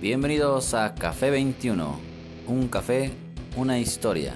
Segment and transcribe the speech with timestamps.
[0.00, 1.98] Bienvenidos a Café 21,
[2.46, 3.10] un café,
[3.56, 4.32] una historia,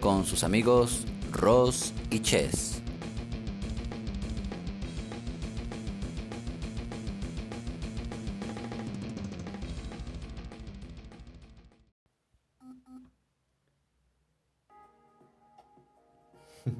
[0.00, 2.82] con sus amigos Ross y Chess.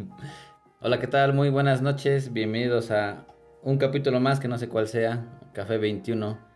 [0.80, 1.34] Hola, ¿qué tal?
[1.34, 2.32] Muy buenas noches.
[2.32, 3.26] Bienvenidos a
[3.62, 6.47] un capítulo más que no sé cuál sea, Café 21.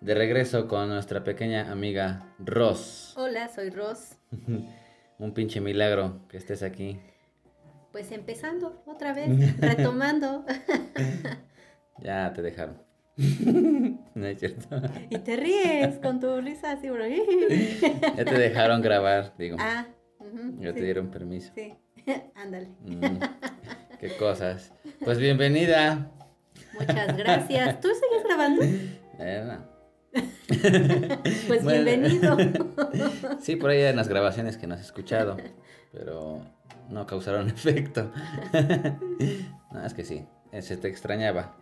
[0.00, 3.12] De regreso con nuestra pequeña amiga Ross.
[3.18, 4.16] Hola, soy Ross.
[5.18, 6.98] un pinche milagro que estés aquí.
[7.92, 9.28] Pues empezando otra vez,
[9.60, 10.46] retomando.
[11.98, 12.82] ya te dejaron.
[14.14, 14.80] no es cierto.
[15.10, 17.04] Y te ríes con tu risa así, bro.
[17.06, 19.58] ya te dejaron grabar, digo.
[19.60, 19.86] Ah,
[20.60, 21.52] ya te dieron permiso.
[21.54, 21.74] Sí,
[22.34, 22.68] ándale.
[22.86, 23.18] Mm,
[23.98, 24.72] qué cosas.
[25.04, 26.10] Pues bienvenida.
[26.72, 27.80] Muchas gracias.
[27.80, 28.62] ¿Tú sigues grabando?
[28.62, 29.69] Eh, no.
[31.46, 32.36] pues bienvenido.
[33.40, 35.36] sí, por ahí hay unas grabaciones que no has escuchado,
[35.92, 36.40] pero
[36.88, 38.10] no causaron efecto.
[39.72, 40.26] no, es que sí,
[40.60, 41.56] se te extrañaba.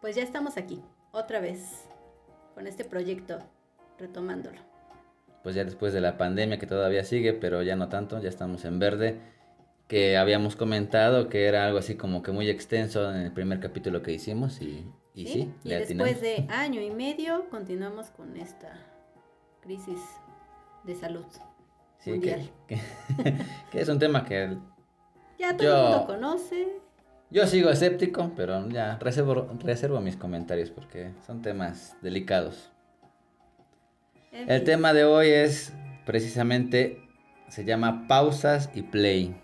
[0.00, 0.82] Pues ya estamos aquí,
[1.12, 1.86] otra vez,
[2.54, 3.38] con este proyecto,
[3.98, 4.58] retomándolo.
[5.42, 8.64] Pues ya después de la pandemia que todavía sigue, pero ya no tanto, ya estamos
[8.66, 9.20] en verde,
[9.88, 14.02] que habíamos comentado que era algo así como que muy extenso en el primer capítulo
[14.02, 18.72] que hicimos y y sí, y después de año y medio continuamos con esta
[19.60, 20.00] crisis
[20.84, 21.26] de salud
[22.06, 22.50] mundial.
[23.70, 24.56] Que, es un tema que
[25.38, 26.68] ya todo el mundo conoce.
[27.30, 32.72] Yo sigo escéptico, pero ya reservo, reservo mis comentarios porque son temas delicados.
[34.32, 35.72] el tema de hoy es
[36.06, 37.08] precisamente,
[37.48, 39.40] se llama pausas y play.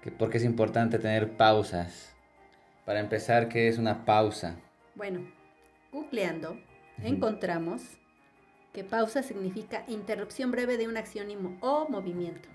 [0.00, 2.11] Que porque es importante tener pausas
[2.92, 4.60] para empezar, ¿qué es una pausa?
[4.94, 5.26] Bueno,
[5.92, 6.60] googleando,
[7.02, 7.80] encontramos
[8.74, 11.28] que pausa significa interrupción breve de una acción
[11.62, 12.50] o movimiento.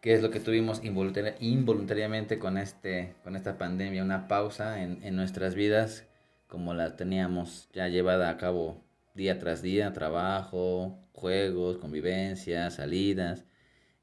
[0.00, 4.04] ¿Qué es lo que tuvimos involuntariamente con, este, con esta pandemia?
[4.04, 6.06] Una pausa en, en nuestras vidas
[6.46, 8.80] como la teníamos ya llevada a cabo
[9.14, 13.44] día tras día, trabajo, juegos, convivencia, salidas.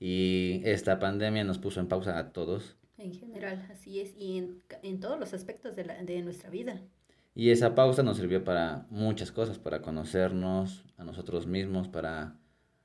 [0.01, 4.63] Y esta pandemia nos puso en pausa a todos en general, así es, y en,
[4.83, 6.81] en todos los aspectos de, la, de nuestra vida.
[7.33, 12.35] Y esa pausa nos sirvió para muchas cosas, para conocernos a nosotros mismos, para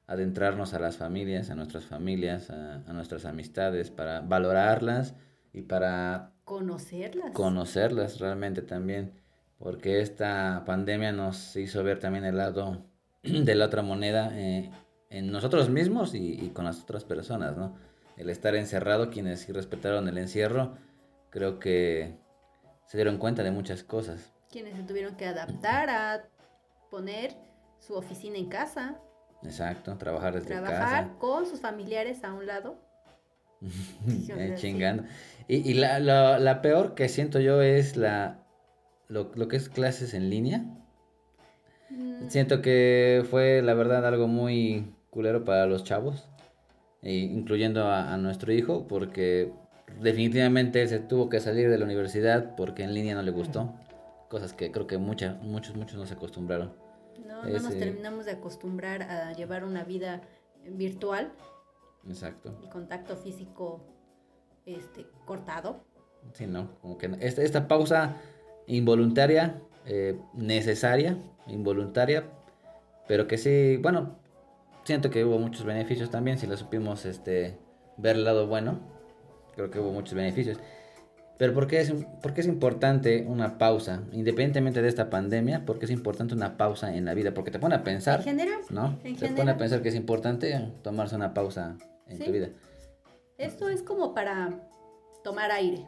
[0.07, 5.15] adentrarnos a las familias, a nuestras familias, a, a nuestras amistades, para valorarlas
[5.53, 7.33] y para conocerlas.
[7.33, 9.13] Conocerlas realmente también,
[9.59, 12.85] porque esta pandemia nos hizo ver también el lado
[13.23, 14.71] de la otra moneda eh,
[15.11, 17.75] en nosotros mismos y, y, con las otras personas, ¿no?
[18.17, 20.77] El estar encerrado, quienes respetaron el encierro,
[21.31, 22.17] creo que
[22.87, 24.33] se dieron cuenta de muchas cosas.
[24.51, 26.25] Quienes se tuvieron que adaptar a
[26.91, 27.37] poner
[27.79, 28.97] su oficina en casa.
[29.43, 30.65] Exacto, trabajar desde casa.
[30.65, 32.81] Trabajar con sus familiares a un lado.
[34.09, 35.05] eh, chingando.
[35.49, 38.43] Y, y la, la, la, peor que siento yo es la
[39.09, 40.65] lo, lo que es clases en línea.
[41.91, 42.29] Mm.
[42.29, 46.29] Siento que fue la verdad algo muy culero para los chavos
[47.03, 49.53] incluyendo a, nuestro hijo, porque
[50.01, 53.75] definitivamente se tuvo que salir de la universidad porque en línea no le gustó.
[54.29, 56.73] Cosas que creo que mucha, muchos, muchos no se acostumbraron.
[57.27, 60.23] No, no nos terminamos de acostumbrar a llevar una vida
[60.69, 61.33] virtual.
[62.09, 62.59] Exacto.
[62.63, 63.85] Y contacto físico
[64.65, 65.85] este, cortado.
[66.33, 68.17] Sí, no, como que esta, esta pausa
[68.67, 72.25] involuntaria, eh, necesaria, involuntaria,
[73.07, 74.19] pero que sí, bueno,
[74.87, 77.59] siento que hubo muchos beneficios también, si lo supimos este,
[77.97, 78.79] ver el lado bueno,
[79.55, 80.59] creo que hubo muchos beneficios.
[81.39, 81.93] Pero ¿por qué, es,
[82.23, 84.03] ¿por qué es importante una pausa?
[84.13, 87.35] Independientemente de esta pandemia, ¿por qué es importante una pausa en la vida?
[87.35, 88.21] Porque te pone a pensar.
[88.21, 88.61] ¿En general?
[88.71, 88.99] ¿No?
[89.03, 91.77] te pone a pensar que es importante tomarse una pausa
[92.07, 92.49] en tu vida.
[93.37, 94.51] Esto es como para
[95.23, 95.85] tomar aire,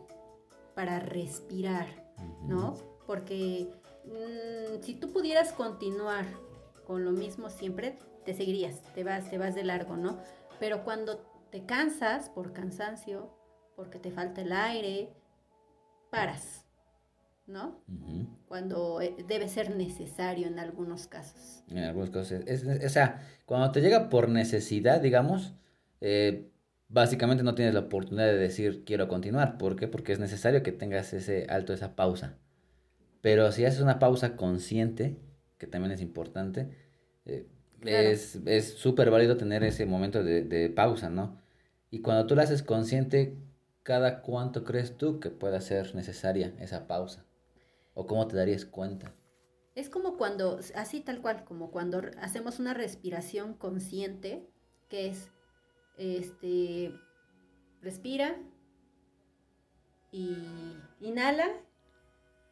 [0.75, 1.87] para respirar,
[2.47, 2.75] ¿no?
[3.07, 3.71] Porque
[4.05, 6.27] mm, si tú pudieras continuar
[6.87, 7.97] con lo mismo siempre,
[8.29, 10.19] te seguirías, te vas, te vas de largo, ¿no?
[10.61, 11.17] Pero cuando
[11.51, 13.35] te cansas por cansancio,
[13.75, 15.09] porque te falta el aire,
[16.11, 16.67] paras,
[17.47, 17.83] ¿no?
[18.47, 21.65] Cuando eh, debe ser necesario en algunos casos.
[21.71, 22.45] En algunos casos.
[22.85, 25.55] o sea, cuando te llega por necesidad, digamos,
[26.03, 26.51] eh,
[26.89, 29.57] básicamente no tienes la oportunidad de decir quiero continuar.
[29.57, 29.89] ¿Por qué?
[29.89, 32.37] Porque es necesario que tengas ese alto, esa pausa.
[33.23, 35.19] Pero si haces una pausa consciente,
[35.57, 36.69] que también es importante,
[37.25, 37.47] eh,
[37.85, 41.41] es súper válido tener ese momento de, pausa, ¿no?
[41.91, 43.37] Y cuando tú la haces consciente,
[43.83, 47.25] ¿cada cuánto crees tú que pueda ser necesaria esa pausa?
[47.95, 49.15] ¿O cómo te darías cuenta?
[49.75, 54.49] Es como cuando, así tal cual, como cuando hacemos una respiración consciente,
[54.89, 55.31] que es,
[55.97, 56.93] este,
[57.81, 58.37] respira
[60.11, 60.37] y
[61.01, 61.49] inhala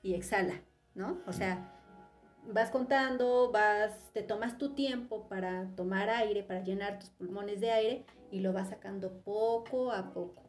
[0.03, 0.63] y exhala,
[0.95, 1.21] ¿no?
[1.27, 1.76] O sea,
[2.53, 7.71] vas contando, vas, te tomas tu tiempo para tomar aire, para llenar tus pulmones de
[7.71, 10.43] aire y lo vas sacando poco a poco.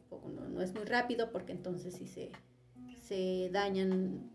[0.50, 2.30] No, es muy rápido porque entonces sí se,
[3.02, 4.30] se dañan,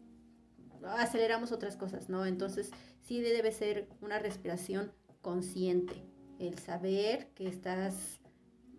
[0.83, 2.25] aceleramos otras cosas, ¿no?
[2.25, 2.71] Entonces
[3.01, 5.95] sí debe ser una respiración consciente,
[6.39, 8.19] el saber que estás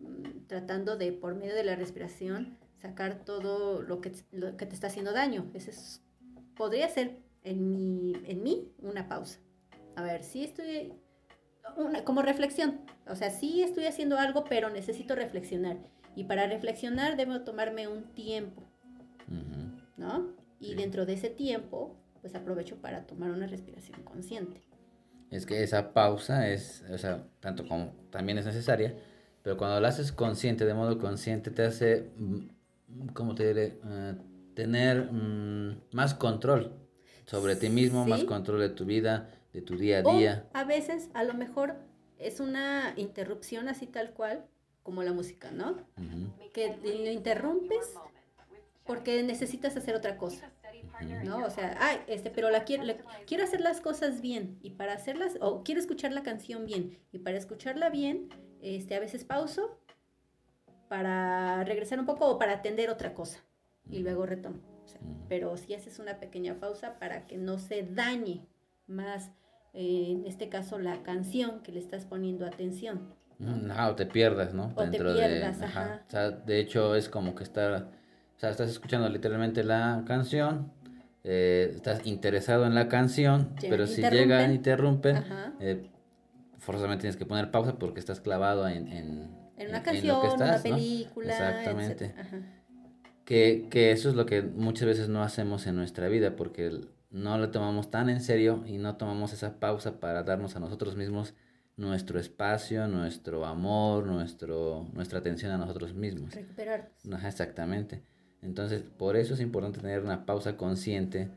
[0.00, 4.75] mm, tratando de, por medio de la respiración, sacar todo lo que, lo que te
[4.75, 5.50] está haciendo daño.
[5.54, 6.02] Ese es,
[6.54, 9.38] podría ser en, mi, en mí una pausa.
[9.96, 10.93] A ver, sí estoy,
[11.76, 15.76] una, como reflexión, o sea, sí estoy haciendo algo, pero necesito reflexionar.
[16.17, 18.62] Y para reflexionar debo tomarme un tiempo,
[19.96, 20.32] ¿no?
[20.58, 24.62] Y dentro de ese tiempo, pues aprovecho para tomar una respiración consciente.
[25.31, 28.97] Es que esa pausa es, o sea, tanto como también es necesaria,
[29.43, 33.81] pero cuando la haces consciente, de modo consciente, te hace, mm, ¿cómo te diré?
[33.82, 36.83] Uh, tener um, más control
[37.26, 40.49] sobre ti mismo, más control de tu vida, de tu día a día.
[40.53, 41.76] a veces, a lo mejor,
[42.19, 44.44] es una interrupción así tal cual,
[44.82, 45.76] como la música, ¿no?
[46.53, 47.94] Que lo interrumpes
[48.85, 50.50] porque necesitas hacer otra cosa.
[51.25, 51.44] ¿no?
[51.44, 52.85] O sea, ay, este, pero la quiero,
[53.26, 57.19] quiero hacer las cosas bien y para hacerlas, o quiero escuchar la canción bien y
[57.19, 58.29] para escucharla bien,
[58.62, 59.81] este, a veces pauso
[60.88, 63.41] para regresar un poco o para atender otra cosa
[63.91, 64.74] y luego retomo.
[65.28, 68.46] Pero si haces una pequeña pausa para que no se dañe
[68.86, 69.30] más,
[69.72, 73.14] eh, en este caso, la canción que le estás poniendo atención.
[73.38, 74.72] No, o te pierdas, ¿no?
[74.76, 76.02] O te pierdas, de, ajá.
[76.06, 77.72] O sea, de hecho es como que estar,
[78.36, 80.72] o sea, estás escuchando literalmente la canción,
[81.24, 85.24] eh, estás interesado en la canción, pero si llega y interrumpen,
[85.58, 85.90] eh,
[86.58, 90.58] forzosamente tienes que poner pausa porque estás clavado en, en, en una canción, en una
[90.58, 91.32] película.
[91.32, 92.14] Exactamente.
[93.25, 96.81] Que, que eso es lo que muchas veces no hacemos en nuestra vida porque
[97.11, 100.97] no lo tomamos tan en serio y no tomamos esa pausa para darnos a nosotros
[100.97, 101.35] mismos
[101.76, 106.35] nuestro espacio, nuestro amor, nuestro, nuestra atención a nosotros mismos.
[106.35, 107.25] Recuperarnos.
[107.25, 108.03] exactamente.
[108.43, 111.31] Entonces, por eso es importante tener una pausa consciente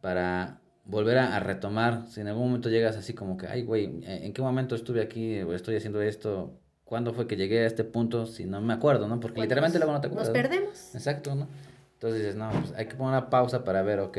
[0.00, 2.06] para volver a, retomar.
[2.08, 5.40] Si en algún momento llegas así como que, ay, güey, ¿en qué momento estuve aquí
[5.40, 6.59] o estoy haciendo esto?
[6.90, 8.26] ¿Cuándo fue que llegué a este punto?
[8.26, 9.20] Si no me acuerdo, ¿no?
[9.20, 10.26] Porque literalmente luego no te acuerdas.
[10.26, 10.92] Nos perdemos.
[10.92, 11.46] Exacto, ¿no?
[11.92, 14.18] Entonces dices, no, pues hay que poner una pausa para ver, ok,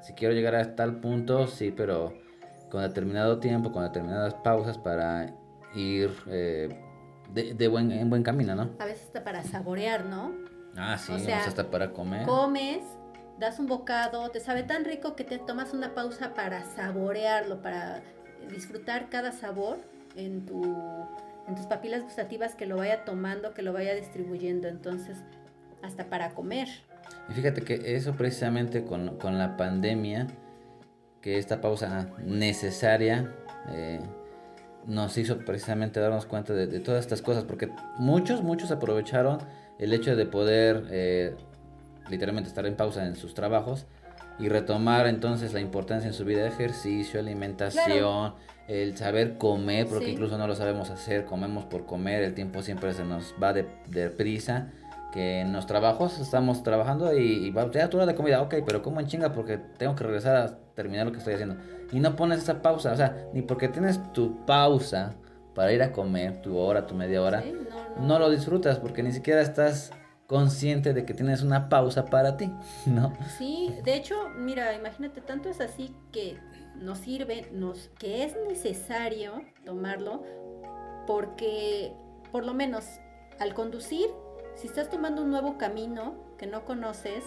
[0.00, 2.14] si quiero llegar a tal punto, sí, pero
[2.70, 5.34] con determinado tiempo, con determinadas pausas para
[5.74, 6.68] ir eh,
[7.32, 8.70] de, buen, en buen camino, ¿no?
[8.78, 10.30] A veces hasta para saborear, ¿no?
[10.76, 12.26] Ah, sí, o sea, hasta para comer.
[12.26, 12.84] Comes,
[13.40, 18.02] das un bocado, te sabe tan rico que te tomas una pausa para saborearlo, para
[18.48, 19.78] disfrutar cada sabor
[20.14, 20.62] en, tu,
[21.46, 24.68] en tus papilas gustativas, que lo vaya tomando, que lo vaya distribuyendo.
[24.68, 25.18] Entonces,
[25.82, 26.68] hasta para comer.
[27.28, 30.26] Y fíjate que eso precisamente con, con la pandemia
[31.20, 33.32] que esta pausa necesaria
[33.70, 33.98] eh,
[34.86, 39.38] nos hizo precisamente darnos cuenta de, todas estas cosas, porque muchos, muchos aprovecharon
[39.78, 41.34] el hecho de poder eh,
[42.10, 43.86] literalmente estar en pausa en sus trabajos
[44.38, 48.34] y retomar entonces la importancia en su vida de ejercicio, alimentación,
[48.68, 52.92] el saber comer, porque incluso no lo sabemos hacer, comemos por comer, el tiempo siempre
[52.94, 54.72] se nos va de, de prisa
[55.14, 58.82] que en los trabajos estamos trabajando y, va, ya tu hora de comida, ok, pero
[58.82, 61.54] como en chinga porque tengo que regresar a terminar lo que estoy haciendo.
[61.92, 65.14] Y no pones esa pausa, o sea, ni porque tienes tu pausa
[65.54, 67.44] para ir a comer, tu hora, tu media hora,
[68.00, 69.92] no, lo disfrutas porque ni siquiera estás
[70.26, 72.50] consciente de que tienes una pausa para ti,
[72.86, 73.12] ¿no?
[73.38, 76.38] Sí, de hecho, mira, imagínate, tanto es así que
[76.76, 80.22] nos sirve, nos, que es necesario tomarlo
[81.06, 81.92] porque
[82.32, 82.84] por lo menos
[83.38, 84.08] al conducir
[84.56, 87.24] si estás tomando un nuevo camino que no conoces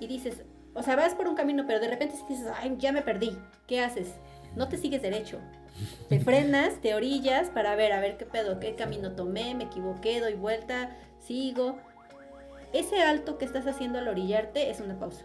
[0.00, 3.02] y dices, o sea, vas por un camino, pero de repente dices, ay, ya me
[3.02, 4.14] perdí, ¿qué haces?
[4.54, 5.38] No te sigues derecho.
[6.08, 10.20] Te frenas, te orillas para ver, a ver qué pedo, qué camino tomé, me equivoqué,
[10.20, 10.96] doy vuelta,
[11.28, 11.78] sigo.
[12.72, 15.24] Ese alto que estás haciendo al orillarte es una pausa.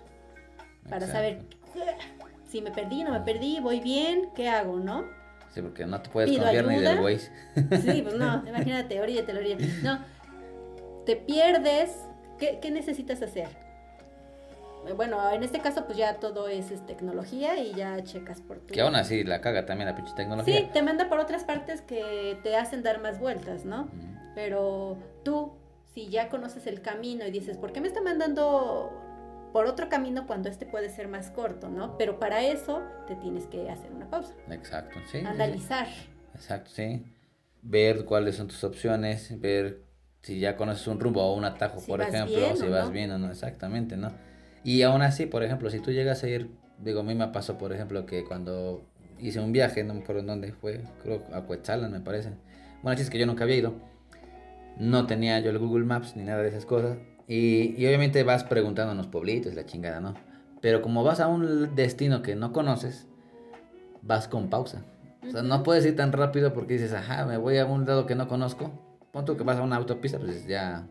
[0.90, 1.40] Para saber
[2.50, 5.06] si me perdí, no me perdí, voy bien, ¿qué hago, no?
[5.54, 7.32] Sí, porque no te puedes confiar ni del Waze.
[7.82, 9.68] Sí, pues no, imagínate, oríllate, oríllate.
[9.82, 10.00] No,
[11.06, 11.96] te pierdes,
[12.38, 13.48] ¿qué, necesitas hacer?
[14.98, 18.74] Bueno, en este caso pues ya todo es, tecnología y ya checas por tu...
[18.74, 20.58] Que aún así la caga también la pinche tecnología.
[20.58, 23.88] Sí, te manda por otras partes que te hacen dar más vueltas, ¿no?
[24.36, 25.54] Pero tú,
[25.94, 28.92] si ya conoces el camino y dices, ¿por qué me está mandando
[29.54, 31.98] por otro camino cuando este puede ser más corto, ¿no?
[31.98, 34.34] Pero para eso te tienes que hacer una pausa.
[34.50, 35.20] Exacto, sí.
[35.20, 35.88] Analizar.
[36.34, 37.06] Exacto, sí.
[37.62, 39.84] Ver cuáles son tus opciones, ver
[40.24, 43.30] si ya conoces un rumbo o un atajo, por ejemplo, si vas bien o no,
[43.30, 44.12] exactamente, ¿no?
[44.64, 47.58] Y aún así, por ejemplo, si tú llegas a ir, digo, a mí me pasó,
[47.58, 48.84] por ejemplo, que cuando
[49.20, 52.32] hice un viaje, no me acuerdo en dónde fue, creo a Cuetzalan me parece.
[52.82, 53.93] Bueno, es que yo nunca había ido.
[54.78, 56.98] No tenía yo el Google Maps ni nada de esas cosas.
[57.28, 60.14] Y, y obviamente vas preguntando en los pueblitos, la chingada, ¿no?
[60.62, 63.08] Pero como vas a un destino que no conoces,
[64.02, 64.84] vas con pausa.
[65.28, 68.06] O sea, no puedes ir tan rápido porque dices, ajá, me voy a un lado
[68.06, 68.72] que no conozco.
[69.12, 70.88] Punto que vas a una autopista, pues ya.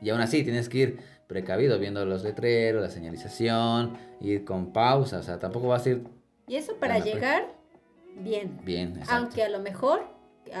[0.00, 5.18] Y aún así tienes que ir precavido, viendo los letreros, la señalización, ir con pausa.
[5.18, 6.04] O sea, tampoco vas a ir.
[6.46, 7.44] Y eso para llegar
[8.16, 8.58] bien.
[8.64, 9.14] Bien, exacto.
[9.14, 10.02] Aunque a lo mejor,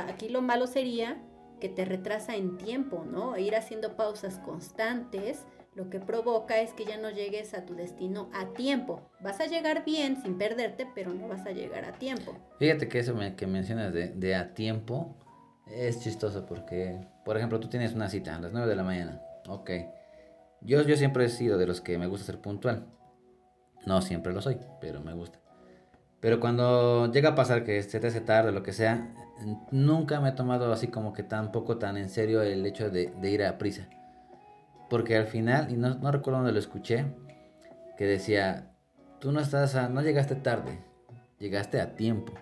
[0.08, 1.16] aquí lo malo sería
[1.62, 3.38] que te retrasa en tiempo, ¿no?
[3.38, 8.28] Ir haciendo pausas constantes lo que provoca es que ya no llegues a tu destino
[8.34, 9.00] a tiempo.
[9.20, 12.36] Vas a llegar bien sin perderte, pero no vas a llegar a tiempo.
[12.58, 15.14] Fíjate que eso que mencionas de, de, a tiempo
[15.68, 19.22] es chistoso porque, por ejemplo, tú tienes una cita a las 9 de la mañana.
[19.46, 19.70] Ok.
[20.62, 22.88] Yo, yo siempre he sido de los que me gusta ser puntual.
[23.86, 25.38] No siempre lo soy, pero me gusta.
[26.22, 29.12] Pero cuando llega a pasar que se te hace tarde, lo que sea,
[29.72, 33.30] nunca me he tomado así como que tampoco tan en serio el hecho de, de
[33.30, 33.88] ir a prisa.
[34.88, 37.06] Porque al final, y no, no, recuerdo dónde lo escuché,
[37.98, 38.70] que decía,
[39.18, 40.78] tú no estás, a, no llegaste tarde,
[41.40, 42.32] llegaste a tiempo.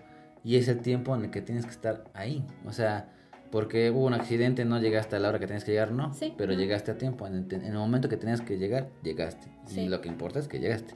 [0.43, 2.45] Y es el tiempo en el que tienes que estar ahí.
[2.67, 3.09] O sea,
[3.49, 6.13] porque hubo un accidente, no llegaste a la hora que tenías que llegar, no.
[6.13, 7.25] Sí, pero llegaste a tiempo.
[7.25, 9.47] En el, en el, momento que tenías que llegar, llegaste.
[9.65, 9.81] Sí.
[9.81, 10.93] Y lo que importa es que llegaste.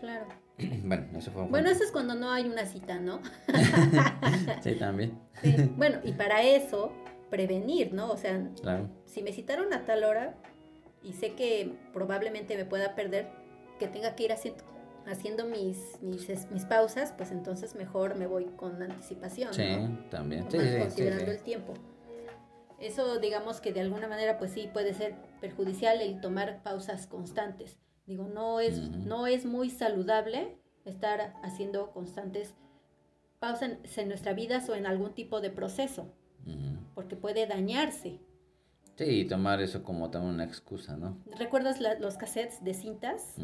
[0.00, 0.26] Claro.
[0.84, 3.20] Bueno, eso fue Bueno, eso es cuando no hay una cita, ¿no?
[4.62, 5.18] sí, también.
[5.42, 5.54] Sí.
[5.76, 6.92] Bueno, y para eso,
[7.30, 8.10] prevenir, ¿no?
[8.10, 8.88] O sea, claro.
[9.04, 10.34] si me citaron a tal hora
[11.02, 13.28] y sé que probablemente me pueda perder,
[13.78, 14.62] que tenga que ir haciendo,
[15.06, 19.52] haciendo mis, mis, mis pausas, pues entonces mejor me voy con anticipación.
[19.52, 19.64] Sí,
[20.10, 20.46] también.
[20.50, 21.74] Sí, considerando el tiempo.
[22.80, 27.78] Eso, digamos que de alguna manera, pues sí, puede ser perjudicial el tomar pausas constantes.
[28.06, 32.54] Digo, no es, no es muy saludable estar haciendo constantes
[33.38, 36.06] pausas en, nuestra vida o en algún tipo de proceso,
[36.94, 38.20] porque puede dañarse.
[38.96, 41.18] Sí, y tomar eso como también una excusa, ¿no?
[41.38, 43.34] ¿Recuerdas los cassettes de cintas?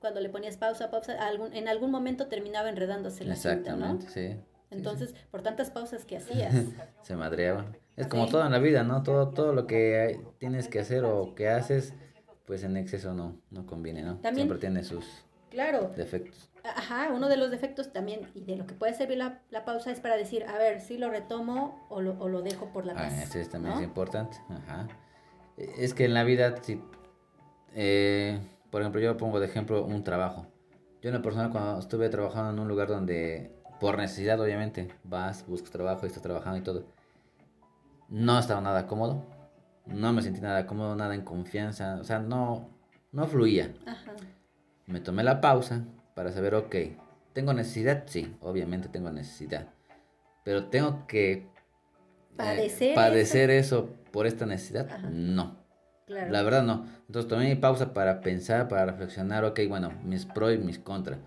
[0.00, 4.00] Cuando le ponías pausa, pausa, algún, en algún momento terminaba enredándose la cinta, ¿no?
[4.00, 4.36] sí.
[4.70, 6.54] Entonces, por tantas pausas que hacías.
[7.02, 7.72] Se madreaba.
[7.96, 9.02] Es como todo en la vida, ¿no?
[9.02, 11.94] Todo, todo lo que tienes que hacer o que haces
[12.48, 14.14] pues en exceso no, no conviene, ¿no?
[14.14, 15.04] También, Siempre tiene sus
[15.50, 16.50] claro, defectos.
[16.64, 19.92] Ajá, uno de los defectos también, y de lo que puede servir la, la pausa
[19.92, 22.94] es para decir, a ver, si lo retomo o lo, o lo dejo por la
[22.94, 23.12] paz.
[23.14, 24.88] Ah, eso también es importante, ajá.
[25.58, 26.82] Es que en la vida, si,
[27.74, 28.40] eh,
[28.70, 30.46] por ejemplo, yo pongo de ejemplo un trabajo.
[31.02, 35.46] Yo en lo personal cuando estuve trabajando en un lugar donde, por necesidad obviamente, vas,
[35.46, 36.86] buscas trabajo y estás trabajando y todo,
[38.08, 39.37] no estaba nada cómodo
[39.88, 42.68] no me sentí nada cómodo, nada en confianza, o sea, no,
[43.12, 43.72] no fluía.
[43.86, 44.12] Ajá.
[44.86, 46.74] Me tomé la pausa para saber, ok,
[47.32, 48.04] ¿tengo necesidad?
[48.06, 49.68] Sí, obviamente tengo necesidad,
[50.44, 51.46] pero tengo que eh,
[52.36, 53.90] padecer, padecer eso.
[54.12, 55.56] por esta necesidad, no.
[56.06, 56.32] Claro.
[56.32, 56.86] La verdad no.
[57.06, 61.18] Entonces tomé mi pausa para pensar, para reflexionar, ok, bueno, mis pros y mis contras.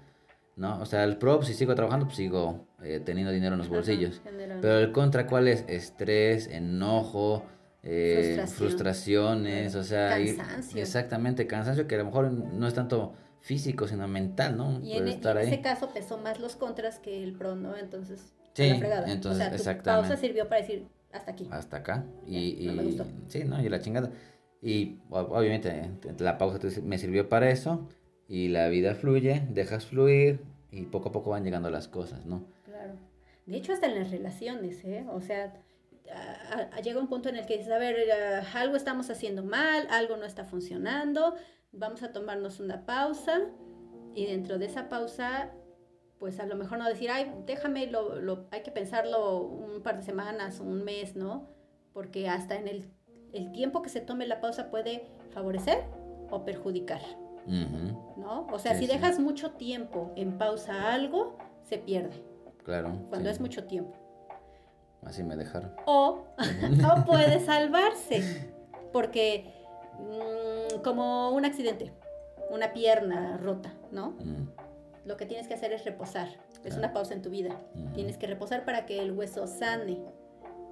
[0.56, 0.80] ¿no?
[0.80, 4.22] O sea, el pro, si sigo trabajando, pues sigo eh, teniendo dinero en los bolsillos.
[4.24, 5.66] Pero el contra, ¿cuál es?
[5.68, 7.46] Estrés, enojo,
[7.84, 10.82] eh, frustraciones, o sea, cansancio.
[10.82, 14.80] exactamente, cansancio que a lo mejor no es tanto físico, sino mental, ¿no?
[14.82, 17.76] Y en, estar en ese caso pesó más los contras que el pro, ¿no?
[17.76, 21.48] Entonces, sí, entonces, o sea, pausa sirvió para decir hasta aquí.
[21.52, 22.06] Hasta acá.
[22.28, 23.62] Y, y sí, ¿no?
[23.62, 24.12] Y la chingada.
[24.62, 27.90] Y obviamente la pausa me sirvió para eso
[28.28, 30.40] y la vida fluye, dejas fluir
[30.72, 32.46] y poco a poco van llegando las cosas, ¿no?
[32.64, 32.94] Claro.
[33.48, 35.04] De hecho, hasta en las relaciones, ¿eh?
[35.12, 35.54] O sea,
[36.84, 40.18] llega un punto en el que dices, a ver, uh, algo estamos haciendo mal, algo
[40.18, 41.36] no está funcionando,
[41.72, 43.42] vamos a tomarnos una pausa
[44.14, 45.52] y dentro de esa pausa,
[46.20, 49.98] pues a lo mejor no decir, ay, déjame, lo, lo, hay que pensarlo un par
[49.98, 51.48] de semanas, un mes, ¿no?
[51.94, 52.92] Porque hasta en el,
[53.34, 55.84] el tiempo que se tome la pausa puede favorecer
[56.30, 57.02] o perjudicar,
[57.46, 58.48] ¿no?
[58.52, 62.24] O sea, si dejas mucho tiempo en pausa algo, se pierde.
[62.64, 62.92] Claro.
[63.10, 64.01] Cuando es mucho tiempo.
[65.04, 65.72] Así me dejaron.
[65.86, 68.52] O, o puede salvarse,
[68.94, 69.52] porque
[70.00, 71.92] mm, como un accidente,
[72.50, 74.12] una pierna rota, ¿no?
[74.12, 74.50] Mm.
[75.06, 76.28] Lo que tienes que hacer es reposar.
[76.64, 77.60] Es una pausa en tu vida.
[77.74, 77.94] Mm.
[77.94, 80.00] Tienes que reposar para que el hueso sane.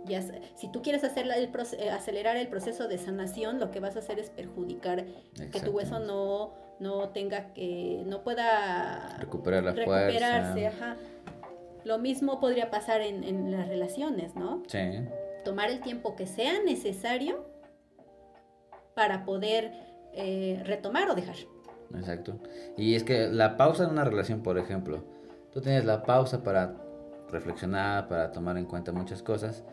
[0.05, 0.21] Ya,
[0.55, 1.31] si tú quieres hacer el
[1.77, 5.05] eh, acelerar el proceso de sanación, lo que vas a hacer es perjudicar
[5.51, 10.67] que tu hueso no, no tenga que, no pueda recuperar la recuperarse.
[10.67, 10.95] Ajá.
[11.89, 14.61] Lo mismo podría pasar en, en las relaciones, ¿no?
[14.67, 14.77] Sí.
[15.43, 17.47] Tomar el tiempo que sea necesario
[18.93, 19.71] para poder
[20.13, 21.37] eh, retomar o dejar.
[21.95, 22.37] Exacto.
[22.77, 25.03] Y es que la pausa en una relación, por ejemplo,
[25.51, 26.75] tú tienes la pausa para
[27.31, 29.63] reflexionar, para tomar en cuenta muchas cosas,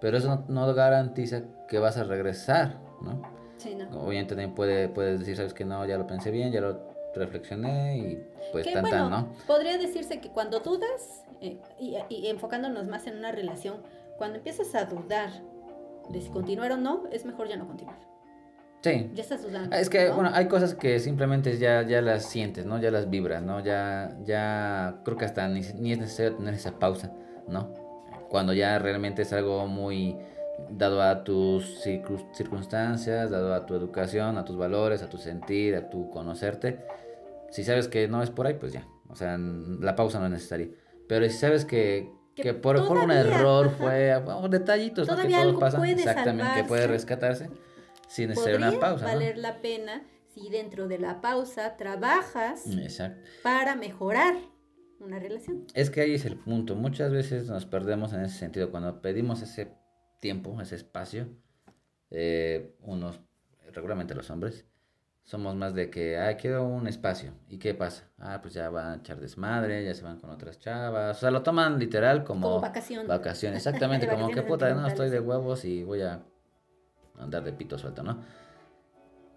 [0.00, 3.20] pero eso no, garantiza que vas a regresar, ¿no?
[3.58, 4.00] Sí, no.
[4.00, 7.98] Obviamente también puede, puedes decir, sabes que no, ya lo pensé bien, ya lo reflexioné
[7.98, 9.32] y pues tan, tan, ¿no?
[9.46, 13.82] Podría decirse que cuando dudas, eh, y, y enfocándonos más en una relación,
[14.18, 15.30] cuando empiezas a dudar
[16.08, 17.98] de si continuar o no, es mejor ya no continuar.
[18.82, 19.10] Sí.
[19.14, 19.74] Ya estás dudando.
[19.74, 22.78] Es que, bueno, hay cosas que simplemente ya, ya las sientes, ¿no?
[22.80, 23.58] Ya las vibras, ¿no?
[23.60, 27.12] Ya, ya creo que hasta ni, ni es necesario tener esa pausa,
[27.48, 27.74] ¿no?
[28.28, 30.16] Cuando ya realmente es algo muy
[30.70, 31.80] dado a tus
[32.32, 36.84] circunstancias, dado a tu educación, a tus valores, a tu sentir, a tu conocerte.
[37.56, 38.86] Si sabes que no es por ahí, pues ya.
[39.08, 40.68] O sea, la pausa no es necesaria.
[41.08, 45.16] Pero si sabes que, que, por, un error fue, detallitos, ¿no?
[45.16, 45.88] Que todo pasa.
[45.88, 47.48] Exactamente, que puede rescatarse
[48.08, 49.06] sin hacer una pausa.
[49.06, 50.02] valer la pena
[50.34, 52.64] si dentro de la pausa trabajas
[53.42, 54.34] para mejorar
[55.00, 55.66] una relación.
[55.72, 56.76] Es que ahí es el punto.
[56.76, 58.70] Muchas veces nos perdemos en ese sentido.
[58.70, 59.72] Cuando pedimos ese
[60.20, 61.26] tiempo, ese espacio,
[62.10, 63.18] eh, unos,
[63.72, 64.66] regularmente los hombres,
[65.26, 67.32] somos más de que, ah, quiero un espacio.
[67.50, 68.04] ¿Y qué pasa?
[68.18, 71.16] Ah, pues ya van a echar desmadre, ya se van con otras chavas.
[71.16, 72.48] O sea, lo toman literal como...
[72.48, 73.08] Como vacación.
[73.08, 74.08] Vacación, exactamente.
[74.08, 76.22] como que puta, no, estoy de huevos y voy a
[77.18, 78.22] andar de pito suelto, ¿no?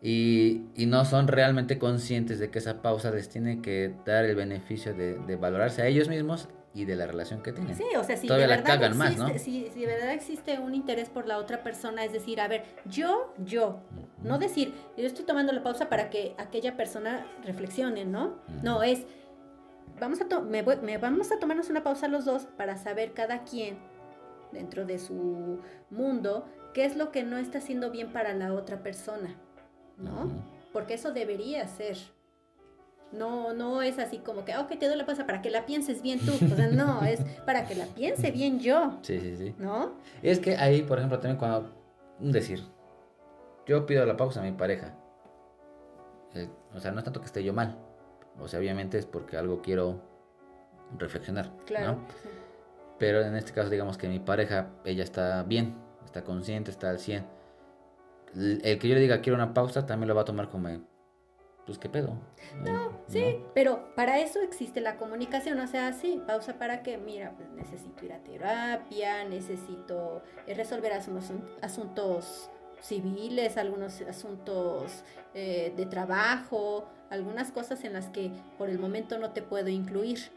[0.02, 4.36] Y, y, no son realmente conscientes de que esa pausa les tiene que dar el
[4.36, 7.76] beneficio de, de valorarse a ellos mismos y de la relación que tienen.
[7.76, 11.38] Sí, o sea, si de verdad existe, si, de verdad existe un interés por la
[11.38, 13.80] otra persona, es decir, a ver, yo, yo,
[14.24, 18.36] no decir, yo estoy tomando la pausa para que aquella persona reflexione, ¿no?
[18.62, 19.06] No, es,
[20.00, 23.78] vamos a, me, me vamos a tomarnos una pausa los dos para saber cada quien
[24.52, 28.82] dentro de su mundo qué es lo que no está haciendo bien para la otra
[28.84, 29.36] persona,
[29.98, 30.30] ¿no?
[30.72, 31.98] Porque eso debería ser.
[33.12, 36.02] No, no es así como que, ok, te doy la pausa para que la pienses
[36.02, 36.32] bien tú.
[36.32, 39.00] O sea, no, es para que la piense bien yo.
[39.02, 39.56] Sí, sí, sí.
[39.58, 39.94] ¿No?
[40.22, 41.72] Es que ahí, por ejemplo, también cuando,
[42.20, 42.64] un decir,
[43.66, 44.96] yo pido la pausa a mi pareja.
[46.36, 47.78] Eh, o sea, no es tanto que esté yo mal.
[48.40, 50.02] O sea, obviamente es porque algo quiero
[50.98, 51.52] reflexionar.
[51.66, 51.94] Claro.
[51.94, 52.08] ¿no?
[53.00, 57.00] Pero en este caso, digamos que mi pareja, ella está bien está consciente, está al
[57.00, 57.26] 100.
[58.36, 60.70] El que yo le diga quiero una pausa también lo va a tomar como,
[61.66, 62.16] pues qué pedo.
[62.66, 67.34] No, sí, pero para eso existe la comunicación, o sea, sí, pausa para que, mira,
[67.36, 72.50] pues necesito ir a terapia, necesito eh, resolver algunos asuntos
[72.82, 79.32] civiles, algunos asuntos eh, de trabajo, algunas cosas en las que por el momento no
[79.32, 80.32] te puedo incluir,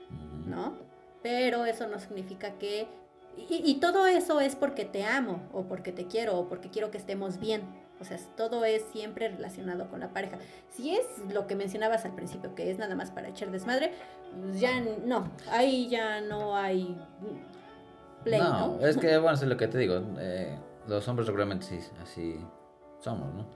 [0.46, 0.76] ¿no?
[1.22, 2.88] Pero eso no significa que
[3.36, 6.98] y, todo eso es porque te amo o porque te quiero o porque quiero que
[6.98, 7.62] estemos bien.
[8.02, 10.38] O sea, todo es siempre relacionado con la pareja.
[10.70, 13.92] Si es lo que mencionabas al principio, que es nada más para echar desmadre,
[14.40, 17.00] pues ya no, ahí ya no hay
[18.24, 18.78] play, ¿no?
[18.80, 20.02] es que, bueno, es lo que te digo.
[20.18, 22.36] Eh, los hombres regularmente sí, así
[23.00, 23.46] somos, ¿no?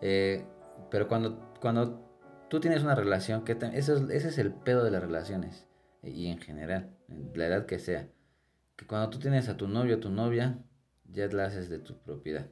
[0.00, 0.44] Eh,
[0.90, 2.00] pero cuando, cuando
[2.48, 5.66] tú tienes una relación, que eso, ese es el pedo de las relaciones.
[6.02, 6.90] Y en general,
[7.34, 8.08] la edad que sea
[8.76, 10.58] que cuando tú tienes a tu novio o tu novia,
[11.04, 12.46] ya la haces de tu propiedad.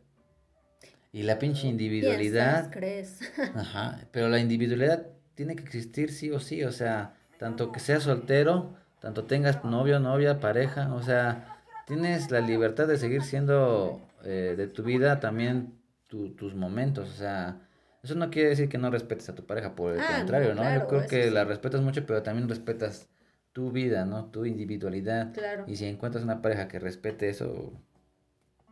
[1.12, 2.70] Y la pinche individualidad.
[2.70, 3.20] crees?
[3.54, 8.04] ajá, pero la individualidad tiene que existir sí o sí, o sea, tanto que seas
[8.04, 14.54] soltero, tanto tengas novio, novia, pareja, o sea, tienes la libertad de seguir siendo eh,
[14.56, 17.60] de tu vida también tus momentos, o sea,
[18.02, 20.62] eso no quiere decir que no respetes a tu pareja, por el ah, contrario, ¿no?
[20.74, 23.08] Yo creo que la respetas mucho, pero también respetas
[23.52, 24.26] tu vida, ¿no?
[24.26, 25.32] Tu individualidad.
[25.32, 25.64] Claro.
[25.66, 27.72] Y si encuentras una pareja que respete eso...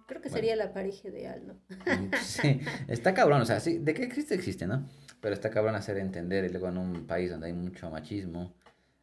[0.08, 1.54] Creo que sería la pareja ideal, ¿no?
[1.84, 4.88] Mm, sí, está cabrón, o sea, sí, de qué existe, existe, ¿no?
[5.20, 8.54] Pero está cabrón hacer entender, y luego en un país donde hay mucho machismo,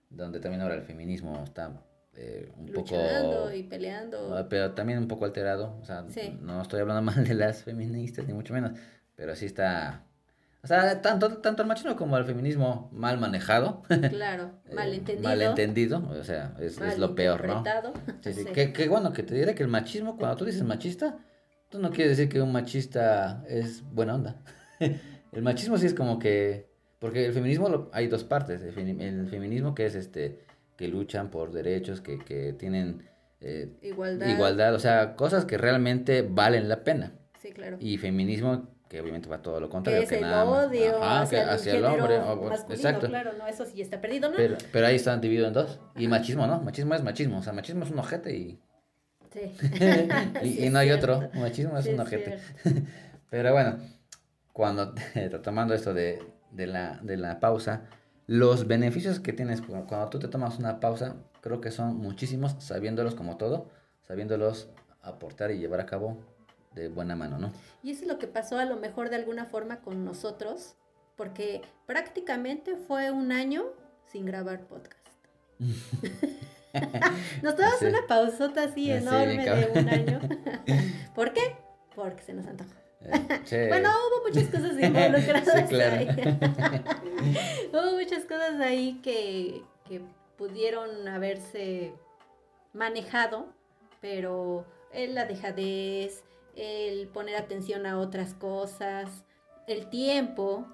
[0.10, 1.80] donde también ahora el feminismo está
[2.16, 4.36] eh, un Luchando y peleando.
[4.36, 6.04] Ah, pero también un poco alterado, o sea,
[6.42, 8.72] no estoy hablando mal de las feministas, ni mucho menos,
[9.16, 10.05] pero sí está
[10.66, 13.84] o sea, tanto, tanto el machismo como el feminismo mal manejado.
[14.10, 15.30] Claro, malentendido.
[15.30, 17.64] Eh, malentendido, o sea, es, es lo peor, ¿no?
[18.22, 18.46] Sí, sí.
[18.74, 21.20] Que, bueno, que te diré que el machismo, cuando tú dices machista,
[21.70, 24.42] tú no quieres decir que un machista es buena onda.
[24.80, 29.86] el machismo sí es como que, porque el feminismo hay dos partes, el, feminismo que
[29.86, 30.40] es este,
[30.78, 33.08] que luchan por derechos, que, que tienen
[33.40, 34.28] eh, Igualdad.
[34.30, 37.14] igualdad, o sea, cosas que realmente valen la pena.
[37.40, 37.78] Sí, claro.
[37.80, 40.00] Y feminismo, que obviamente va todo lo contrario.
[40.00, 42.56] Que es que el nada odio Ajá, hacia, que el, hacia el género hombre.
[42.76, 43.08] exacto.
[43.08, 44.36] claro, no, eso sí está perdido, ¿no?
[44.38, 45.80] Pero, pero ahí están divididos en dos.
[45.96, 46.60] Y machismo, ¿no?
[46.62, 47.40] Machismo es machismo.
[47.40, 48.60] O sea, machismo es un ojete y,
[49.34, 49.40] Sí.
[50.44, 51.18] y, Sí, y es no hay cierto.
[51.18, 51.30] otro.
[51.40, 52.40] Machismo es Sí, un es ojete.
[52.64, 52.82] cierto.
[53.30, 53.80] Pero bueno,
[54.54, 57.82] cuando retomando esto de, de, la, de la pausa,
[58.28, 62.56] los beneficios que tienes cu- cuando tú te tomas una pausa, creo que son muchísimos,
[62.60, 63.70] sabiéndolos como todo,
[64.08, 64.70] sabiéndolos
[65.02, 66.18] aportar y llevar a cabo
[66.76, 67.52] de buena mano, ¿no?
[67.82, 70.76] Y eso es lo que pasó a lo mejor de alguna forma con nosotros,
[71.16, 73.64] porque prácticamente fue un año
[74.12, 75.08] sin grabar podcast.
[77.42, 77.86] Nos tomamos Sí.
[77.86, 80.20] una pausota así Sí, enorme de un año.
[81.16, 81.56] ¿Por qué?
[81.96, 82.70] Porque se nos antojó.
[83.02, 83.68] Eh.
[83.70, 85.96] Bueno, hubo muchas cosas involucradas claro.
[85.96, 86.08] ahí.
[87.72, 90.02] hubo muchas cosas ahí que, que
[90.38, 91.94] pudieron haberse
[92.74, 93.48] manejado,
[94.02, 96.25] pero el la dejadez,
[96.56, 99.26] el poner atención a otras cosas,
[99.68, 100.68] el tiempo.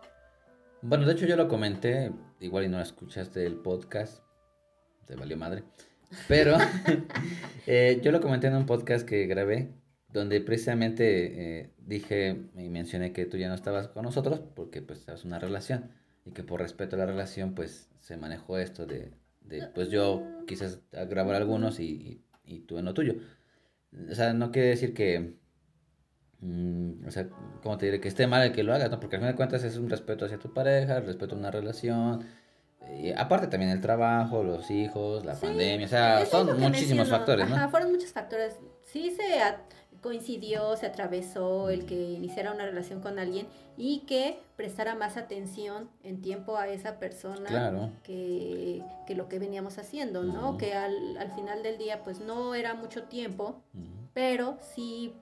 [0.82, 4.24] Bueno, de hecho yo lo comenté, igual y no escuchaste el podcast,
[5.06, 5.64] te valió madre,
[6.28, 6.58] pero
[7.68, 9.70] eh, yo lo comenté en un podcast que grabé,
[10.10, 15.00] donde precisamente eh, dije y mencioné que tú ya no estabas con nosotros porque pues
[15.00, 15.92] estabas una relación
[16.26, 19.14] y que por respeto a la relación pues se manejó esto de,
[19.74, 23.16] pues yo quizás grabar algunos y, y, y tú en lo tuyo.
[24.10, 25.36] O sea, no quiere decir que,
[26.42, 27.28] mm, o sea,
[27.64, 28.00] ¿cómo te diré?
[28.02, 29.00] Que esté mal el que lo hagas, ¿no?
[29.00, 31.52] Porque al fin de cuentas es un respeto hacia tu pareja, el respeto a una
[31.52, 32.26] relación.
[33.00, 37.48] Y aparte también el trabajo, los hijos, la Sí, pandemia, o sea, son muchísimos factores,
[37.48, 37.56] ¿no?
[37.56, 38.56] Ajá, fueron muchos factores.
[38.84, 39.40] Sí se
[40.02, 45.90] coincidió, se atravesó el que iniciara una relación con alguien y que prestara más atención
[46.04, 47.92] en tiempo a esa persona Claro.
[48.04, 50.50] que, que lo que veníamos haciendo, ¿no?
[50.50, 50.58] Ujú.
[50.58, 53.86] Que al, al final del día pues no era mucho tiempo, Ujú.
[54.14, 55.14] pero sí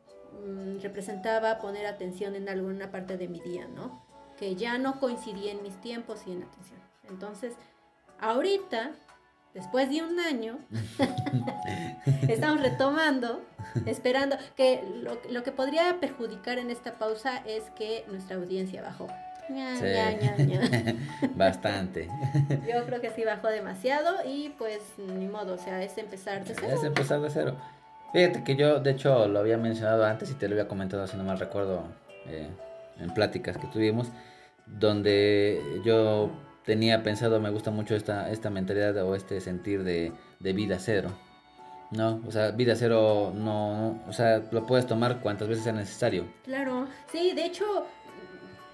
[0.45, 4.03] mm, representaba poner atención en alguna parte de mi día, ¿no?
[4.37, 6.79] Que ya no coincidía en mis tiempos y en atención.
[7.09, 7.53] Entonces,
[8.19, 8.91] ahorita,
[9.53, 10.59] después de un año,
[12.27, 13.41] estamos retomando,
[13.85, 19.07] esperando, que lo, lo que podría perjudicar en esta pausa es que nuestra audiencia bajó.
[19.49, 19.85] Ña, Sí.
[19.85, 20.95] ña, ña, ña.
[21.35, 22.07] Bastante.
[22.71, 26.53] Yo creo que sí bajó demasiado y pues ni modo, o sea, es empezar de
[26.53, 26.81] Es cero.
[26.83, 27.55] empezar de cero.
[28.13, 31.15] Fíjate que yo, de hecho, lo había mencionado antes y te lo había comentado, si
[31.17, 31.83] no mal recuerdo,
[32.27, 32.47] eh,
[32.99, 34.07] en pláticas que tuvimos,
[34.65, 36.31] donde yo
[36.65, 41.11] tenía pensado, me gusta mucho esta, esta mentalidad o este sentir de, de vida cero.
[41.91, 46.25] No, o sea, vida cero no, o sea, lo puedes tomar cuantas veces sea necesario.
[46.43, 47.65] Claro, sí, de hecho,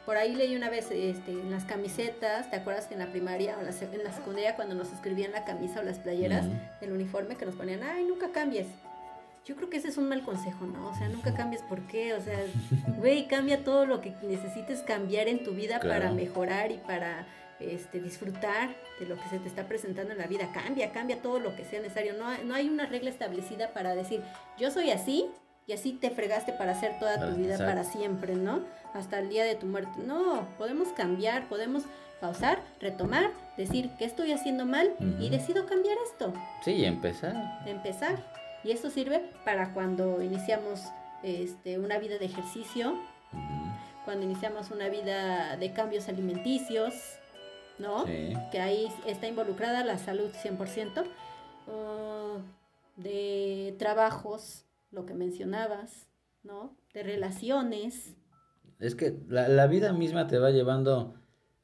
[0.05, 3.55] por ahí leí una vez este, en las camisetas, ¿te acuerdas que en la primaria
[3.57, 3.71] o en la,
[4.11, 6.45] secundaria cuando nos escribían la camisa o las playeras
[6.81, 8.67] del uniforme que nos ponían, ay, nunca cambies?
[9.45, 10.87] Yo creo que ese es un mal consejo, ¿no?
[10.89, 12.13] O sea, nunca cambies, ¿por qué?
[12.13, 12.37] O sea,
[12.97, 17.27] güey, cambia todo lo que necesites cambiar en tu vida para mejorar y para
[17.59, 20.49] este, disfrutar de lo que se te está presentando en la vida.
[20.51, 22.13] Cambia, cambia todo lo que sea necesario.
[22.17, 24.21] No, hay- no hay una regla establecida para decir,
[24.57, 25.27] yo soy así
[25.67, 28.61] y así te fregaste para hacer toda tu vida para siempre, ¿no?
[28.93, 29.91] Hasta el día de tu muerte.
[30.05, 31.83] No, podemos cambiar, podemos
[32.19, 37.35] pausar, retomar, decir qué estoy haciendo mal y decido cambiar esto Sí, empezar.
[37.67, 38.23] empezar.
[38.65, 40.81] Y esto sirve para cuando iniciamos
[41.21, 42.95] este, una vida de ejercicio,
[44.05, 46.95] cuando iniciamos una vida de cambios alimenticios,
[47.77, 48.07] ¿no?
[48.07, 48.33] Sí.
[48.51, 51.03] Que ahí está involucrada la salud 100%,
[51.67, 52.41] uh,
[52.95, 56.07] de trabajos, lo que mencionabas,
[56.41, 56.75] ¿no?
[56.91, 58.15] De relaciones.
[58.79, 61.13] Es que la, la vida misma te va llevando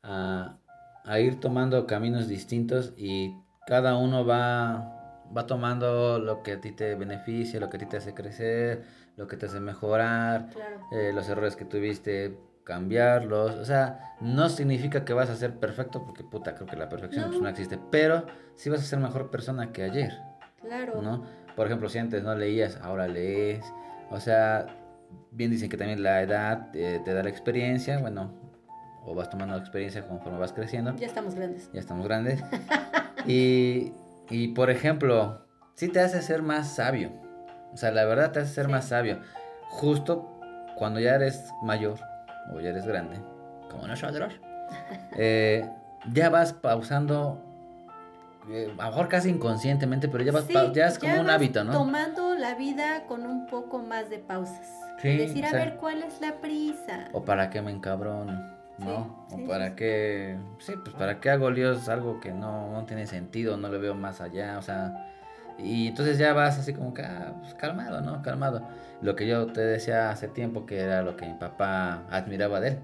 [0.03, 0.59] a,
[1.03, 3.33] a ir tomando caminos distintos y
[3.65, 5.00] cada uno va,
[5.35, 8.83] va tomando lo que a ti te beneficia, lo que a ti te hace crecer,
[9.17, 10.79] lo que te hace mejorar, Claro.
[10.91, 13.55] eh, los errores que tuviste, cambiarlos.
[13.55, 17.25] O sea, no significa que vas a ser perfecto, porque puta, creo que la perfección
[17.25, 17.43] pues, No.
[17.43, 20.11] no existe, pero sí vas a ser mejor persona que ayer.
[20.61, 21.01] Claro.
[21.01, 21.23] ¿no?
[21.55, 23.65] Por ejemplo, si antes no leías, ahora lees.
[24.09, 24.67] O sea,
[25.31, 28.31] bien dicen que también la edad eh, te da la experiencia, bueno,
[29.03, 30.95] o vas tomando experiencia conforme vas creciendo.
[30.95, 31.69] Ya estamos grandes.
[31.73, 32.43] Ya estamos grandes.
[33.25, 33.91] y,
[34.31, 37.11] y, por ejemplo, sí te hace ser más sabio.
[37.73, 38.71] O sea, la verdad te hace ser Sí.
[38.71, 39.19] más sabio.
[39.69, 40.39] Justo
[40.77, 41.99] cuando ya eres mayor
[42.53, 43.17] o ya eres grande,
[43.69, 44.33] como nosotros,
[45.17, 45.69] eh,
[46.11, 47.39] ya vas pausando,
[48.49, 51.35] eh, a lo mejor casi inconscientemente, pero ya, vas Sí, ya es como un vas
[51.35, 51.71] hábito, ¿no?
[51.73, 54.67] Tomando la vida con un poco más de pausas.
[55.01, 57.05] Sí, Decir, o a ver, ¿cuál es la prisa?
[57.13, 58.39] O para qué me encabrono,
[58.81, 59.25] ¿no?
[59.29, 59.75] Sí, sí, o para sí.
[59.75, 63.77] qué, sí, pues para qué hago líos algo que no, no tiene sentido, no le
[63.77, 65.07] veo más allá, o sea,
[65.57, 68.21] Y entonces ya vas así como que, ah, pues calmado, ¿no?
[68.21, 68.67] Calmado.
[69.01, 72.69] Lo que yo te decía hace tiempo que era lo que mi papá admiraba de
[72.69, 72.79] él.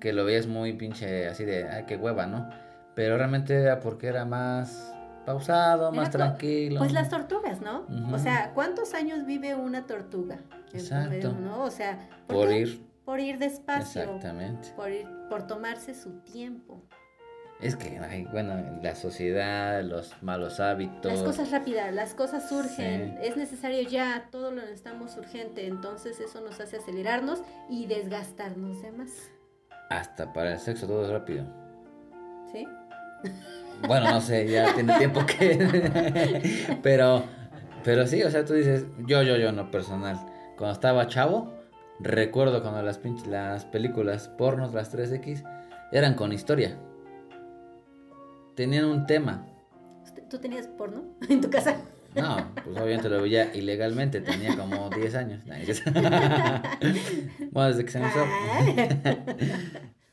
[0.00, 2.48] Que lo veías muy pinche así de, ay, qué hueva, ¿no?
[2.94, 6.78] Pero realmente era porque era más pausado, más tranquilo.
[6.78, 7.86] Pues las tortugas, ¿no?
[8.12, 10.38] O sea, ¿cuántos años vive una tortuga?
[10.72, 11.32] Exacto.
[11.32, 11.62] ¿no?
[11.64, 12.84] O sea, por, ir.
[13.04, 14.02] Por ir despacio.
[14.02, 14.70] Exactamente.
[14.76, 16.82] Por, ir, por tomarse su tiempo.
[17.60, 21.12] Es que, ay, bueno, la sociedad, los malos hábitos.
[21.12, 23.16] Las cosas rápidas, las cosas surgen.
[23.22, 25.66] Es necesario ya, todo lo necesitamos urgente.
[25.66, 29.10] Entonces eso nos hace acelerarnos y desgastarnos de más.
[29.88, 31.46] Hasta para el sexo todo es rápido.
[32.52, 32.66] ¿Sí?
[33.88, 36.78] Bueno, no sé, ya tiene tiempo que.
[36.82, 37.24] pero,
[37.82, 40.16] pero sí, o sea, tú dices, yo, yo, yo, no personal.
[40.56, 41.52] Cuando estaba chavo,
[42.00, 45.42] recuerdo cuando las, las películas pornos, las 3X,
[45.92, 46.78] eran con historia.
[48.54, 49.46] Tenían un tema.
[50.30, 51.76] ¿Tú tenías porno en tu casa?
[52.14, 55.42] No, pues obviamente lo veía ilegalmente, tenía como 10 años.
[57.50, 58.24] bueno, desde que se me hizo.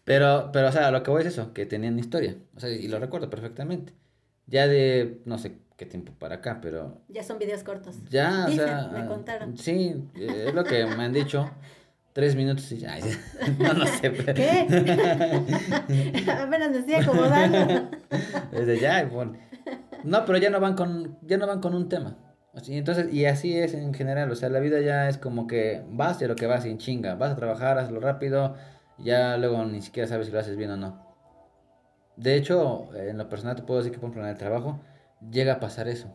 [0.03, 2.37] Pero, pero, o sea, lo que voy es eso, que tenían historia.
[2.55, 3.93] O sea, y lo recuerdo perfectamente.
[4.47, 7.01] Ya de, no sé qué tiempo para acá, pero...
[7.07, 7.95] Ya son videos cortos.
[8.07, 8.91] Ya, o sea...
[8.93, 9.57] Me contaron.
[9.57, 11.49] Sí, es lo que me han dicho.
[12.13, 12.99] Tres minutos y ya.
[13.57, 14.11] No, no sé.
[14.11, 14.35] Pero...
[14.35, 14.67] ¿Qué?
[16.39, 17.89] Apenas me estoy acomodando.
[18.51, 19.33] Desde ya, bueno.
[20.03, 22.15] No, pero ya no van con, ya no van con un tema.
[22.67, 26.21] Entonces, y así es en general, o sea, la vida ya es como que vas
[26.21, 28.55] y a lo que vas sin chinga, vas a trabajar, hazlo rápido,
[28.99, 31.07] ya luego ni siquiera sabes si lo haces bien o no.
[32.17, 34.81] De hecho, en lo personal te puedo decir que por ejemplo en el trabajo
[35.29, 36.07] llega a pasar eso.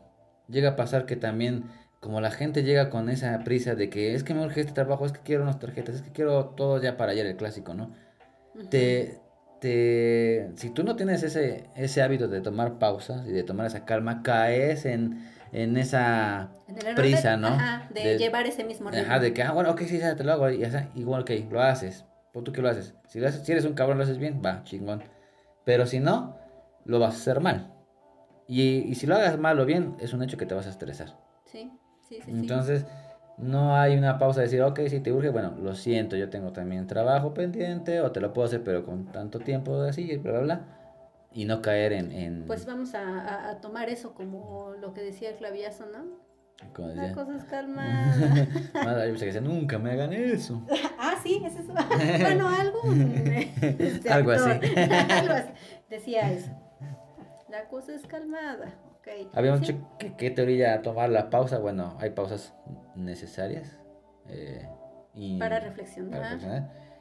[0.48, 1.64] Llega a pasar que también,
[2.00, 5.06] como la gente llega con esa prisa de que es que me urge este trabajo,
[5.06, 7.92] es que quiero unas tarjetas, es que quiero todo ya para ayer, el clásico, ¿no?
[8.70, 9.20] Te,
[9.60, 13.84] te, si tú no tienes ese, ese hábito de tomar pausas y de tomar esa
[13.84, 16.50] calma, caes en, en esa
[16.94, 17.56] prisa, ¿no?
[17.92, 19.04] de, llevar ese mismo ritmo.
[19.04, 20.64] Ajá, de que, ah, bueno, ok, sí, ya te lo hago, y
[20.94, 22.04] igual, ok, lo haces
[22.42, 22.94] tú que lo haces.
[23.08, 25.02] Si, si eres un cabrón, lo haces bien, va, chingón.
[25.64, 26.36] Pero si no,
[26.84, 27.72] lo vas a hacer mal.
[28.48, 31.16] Y, si lo hagas mal o bien, es un hecho que te vas a estresar.
[31.44, 31.72] Sí,
[32.08, 32.30] sí, sí.
[32.30, 32.86] Entonces,
[33.38, 36.52] no hay una pausa de decir, ok, si te urge, bueno, lo siento, yo tengo
[36.52, 40.40] también trabajo pendiente, o te lo puedo hacer, pero con tanto tiempo así, bla, bla,
[40.40, 40.60] bla.
[41.32, 42.44] Y no caer en...
[42.46, 46.26] Pues vamos a, a, tomar eso como lo que decía el claviazo, ¿no?
[46.94, 50.62] La cosa es yo pensé que decía, nunca me hagan eso.
[50.98, 51.72] ah, sí, es eso.
[52.22, 52.80] bueno, algo.
[53.60, 54.50] Este, algo, así.
[54.50, 55.50] algo así.
[55.90, 56.50] Decía eso.
[57.56, 58.74] La cosa es calmada.
[59.00, 59.30] Okay.
[59.32, 59.78] Habíamos dicho
[60.18, 61.58] que teoría tomar la pausa.
[61.58, 62.52] Bueno, hay pausas
[62.94, 63.80] necesarias.
[64.28, 64.68] Eh,
[65.14, 66.38] y para, reflexionar,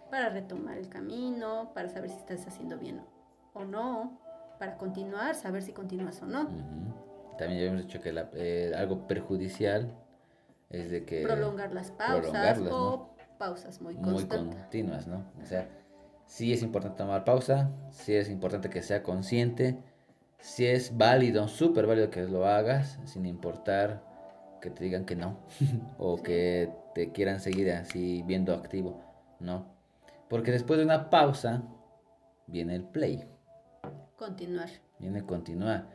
[0.10, 3.02] para retomar el camino, para saber si estás haciendo bien
[3.54, 4.18] o no,
[4.58, 6.48] para continuar, saber si continúas o no.
[7.38, 9.94] También ya hemos dicho que eh, algo perjudicial
[10.70, 11.24] es de que...
[11.24, 15.26] Prolongar las pausas o pausas muy, muy continuas, ¿no?
[15.42, 15.68] O sea,
[16.28, 19.84] sí es importante tomar pausa, sí es importante que sea consciente,
[20.46, 24.04] sí es válido, súper válido que lo hagas, sin importar
[24.62, 25.40] que te digan que no,
[25.98, 29.02] o que te quieran seguir así viendo activo,
[29.40, 29.76] ¿no?
[30.30, 31.64] Porque después de una pausa
[32.48, 33.28] viene el play.
[34.18, 34.70] Continuar.
[35.00, 35.88] Viene continuar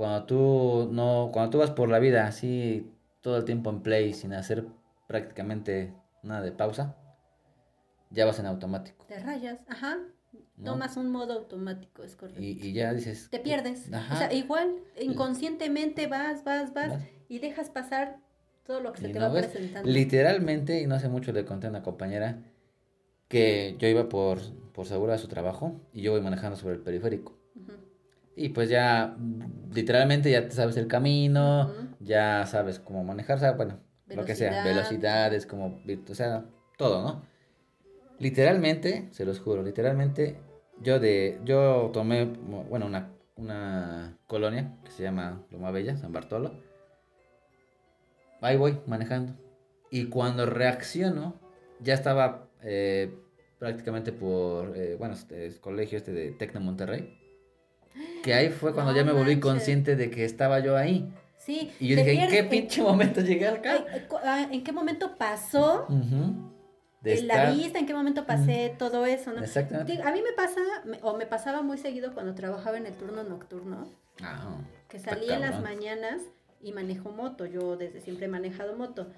[0.00, 2.90] cuando tú no, cuando tú vas por la vida así
[3.20, 4.66] todo el tiempo en play sin hacer
[5.06, 6.96] prácticamente nada de pausa,
[8.08, 9.04] ya vas en automático.
[9.06, 9.98] Te rayas, ajá.
[10.64, 12.42] Tomas un modo automático, es correcto.
[12.42, 13.28] Y, ya dices.
[13.30, 13.88] Te pierdes.
[13.88, 18.18] O sea, igual, inconscientemente vas, vas, vas y dejas pasar
[18.64, 19.90] todo lo que se te va presentando.
[19.90, 22.42] Literalmente, y no hace mucho le conté a una compañera
[23.28, 24.40] que yo iba por,
[24.72, 27.38] por seguro a su trabajo y yo voy manejando sobre el periférico.
[28.36, 29.16] Y pues ya,
[29.72, 34.64] literalmente ya sabes el camino, ya sabes cómo manejar, o sea, bueno, lo que sea,
[34.64, 36.46] velocidades, como, o sea,
[36.78, 37.22] todo, ¿no?
[38.20, 40.36] Literalmente, se los juro, literalmente,
[40.82, 46.52] yo de, yo tomé, bueno, una, una colonia que se llama Loma Bella, San Bartolo.
[48.42, 49.32] Ahí voy, manejando.
[49.90, 51.34] Y cuando reacciono,
[51.80, 53.10] ya estaba eh,
[53.58, 57.18] prácticamente por, eh, bueno, este, colegio este de Tecno Monterrey.
[58.22, 61.10] Que ahí fue cuando ya me volví consciente de que estaba yo ahí.
[61.38, 61.72] Sí.
[61.80, 63.86] Y yo dije, ¿en qué pinche momento llegué acá?
[64.22, 65.86] Ah, ¿En qué momento pasó?
[67.00, 69.42] De la vista, en qué momento pasé todo eso, ¿no?
[69.42, 70.02] Exactamente.
[70.02, 70.60] A mí me pasa,
[71.02, 73.88] o me pasaba muy seguido cuando trabajaba en el turno nocturno,
[74.22, 74.56] ah,
[74.88, 76.20] que salía en las mañanas
[76.60, 79.08] y manejo moto, yo desde siempre he manejado moto.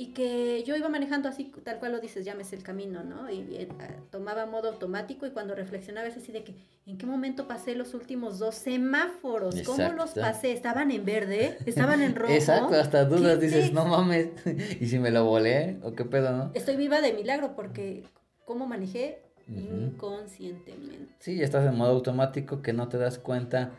[0.00, 3.28] Y que yo iba manejando así, tal cual lo dices, llámese el camino, ¿no?
[3.28, 3.68] Y, eh,
[4.12, 6.54] tomaba modo automático y cuando reflexionaba es así de que,
[6.86, 9.60] ¿en qué momento pasé los últimos dos semáforos?
[9.62, 10.52] ¿Cómo los pasé?
[10.52, 11.58] ¿Estaban en verde?
[11.66, 12.32] ¿Estaban en rojo?
[12.32, 14.28] Exacto, hasta dudas dices, no mames,
[14.80, 15.78] ¿y si me lo volé?
[15.82, 16.52] ¿O qué pedo, no?
[16.54, 18.04] Estoy viva de milagro porque,
[18.44, 19.18] ¿cómo manejé?
[19.48, 21.12] Inconscientemente.
[21.18, 23.72] Sí, ya estás en modo automático que no te das cuenta,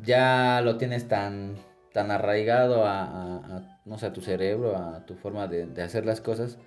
[0.00, 1.56] ya lo tienes tan
[1.92, 6.58] tan arraigado a, no sé, a tu cerebro, a tu forma de, hacer las cosas,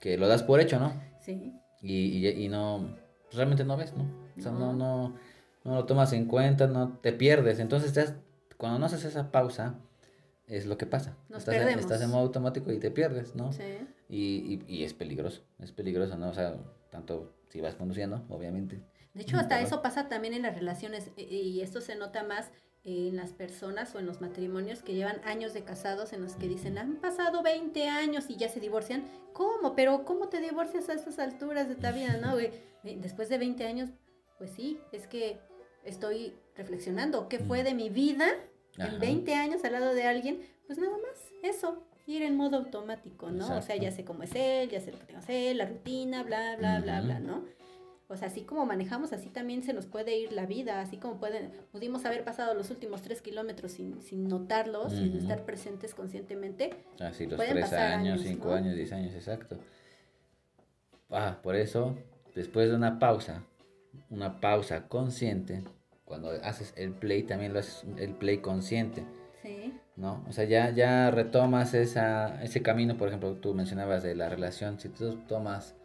[0.00, 0.92] que lo das por hecho, ¿no?
[1.20, 1.54] Sí.
[1.82, 2.96] Y, y, no,
[3.32, 4.04] realmente no ves, ¿no?
[4.36, 5.14] O sea, no, no,
[5.64, 7.58] no lo tomas en cuenta, no te pierdes.
[7.58, 8.14] Entonces,
[8.56, 9.76] cuando no haces esa pausa,
[10.46, 11.16] es lo que pasa.
[11.28, 11.80] Nos estás, perdemos.
[11.80, 13.52] estás en modo automático y te pierdes, ¿no?
[13.52, 13.62] Sí.
[14.08, 16.28] Y, y, es peligroso, es peligroso, ¿no?
[16.30, 16.56] O sea,
[16.90, 18.82] tanto si vas conduciendo, obviamente.
[19.14, 22.50] De hecho, hasta eso pasa también en las relaciones y esto se nota más
[22.82, 26.48] en las personas o en los matrimonios que llevan años de casados en los que
[26.48, 29.04] dicen, han pasado 20 años y ya se divorcian.
[29.32, 29.74] ¿Cómo?
[29.74, 32.16] Pero ¿cómo te divorcias a estas alturas de tu vida?
[32.16, 32.36] No,
[32.82, 33.90] Después de 20 años,
[34.38, 35.38] pues sí, es que
[35.84, 38.26] estoy reflexionando qué fue de mi vida
[38.78, 40.40] en 20 años al lado de alguien.
[40.66, 43.58] Pues nada más, eso, ir en modo automático, ¿no?
[43.58, 45.66] O sea, ya sé cómo es él, ya sé lo que tengo que hacer, la
[45.66, 47.44] rutina, bla, bla, bla, bla, ¿no?
[48.10, 51.20] O sea, así como manejamos, así también se nos puede ir la vida, así como
[51.20, 56.74] pueden, pudimos haber pasado los últimos tres kilómetros sin, sin notarlos, sin estar presentes conscientemente.
[56.98, 59.58] Así, los tres años, cinco años, diez años, exacto.
[61.08, 61.96] Ah, por eso,
[62.34, 63.44] después de una pausa,
[64.10, 65.62] una pausa consciente,
[66.04, 69.04] cuando haces el play, también lo haces el play consciente.
[69.40, 69.72] Sí.
[69.94, 70.24] ¿No?
[70.28, 74.80] O sea, ya, ya retomas esa, ese camino, por ejemplo, tú mencionabas de la relación,
[74.80, 75.76] si tú tomas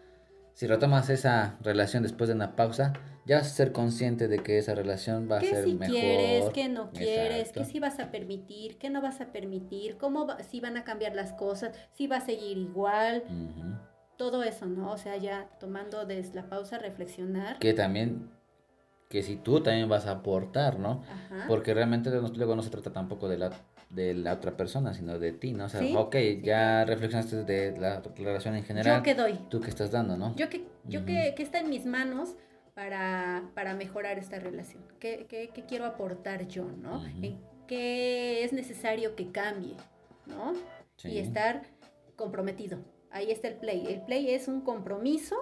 [0.55, 2.93] si retomas esa relación después de una pausa,
[3.25, 5.93] ya vas a ser consciente de que esa relación va a ser si mejor.
[5.93, 10.27] quieres, qué no quieres, qué si vas a permitir, qué no vas a permitir, cómo
[10.49, 13.23] si van a cambiar las cosas, si va a seguir igual.
[14.15, 14.93] Todo eso, ¿no?
[14.93, 17.59] O sea, ya tomando desde la pausa, reflexionar.
[17.59, 18.31] Que también,
[19.09, 21.03] que si tú también vas a aportar, ¿no?
[21.49, 23.51] Porque realmente luego no se trata tampoco de la
[23.95, 25.65] de la otra persona, sino de ti, ¿no?
[25.65, 28.97] O sea, ok, ya reflexionaste de la relación en general.
[28.97, 29.39] Yo que doy.
[29.49, 30.35] Tú que estás dando, ¿no?
[30.35, 32.35] Yo que, yo que, está en mis manos
[32.73, 34.83] para, para mejorar esta relación.
[34.99, 37.03] ¿Qué, qué, qué quiero aportar yo, ¿no?
[37.67, 39.75] qué es necesario que cambie,
[40.27, 40.53] ¿no?
[41.03, 41.63] Y estar
[42.15, 42.77] comprometido.
[43.09, 43.87] Ahí está el play.
[43.87, 45.35] El play es un compromiso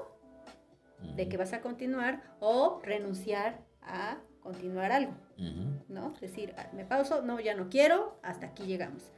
[1.16, 6.14] de que vas a continuar o renunciar a continuar algo, ¿no?
[6.16, 9.12] Es decir, ah, me pauso, no, ya no quiero, hasta aquí llegamos.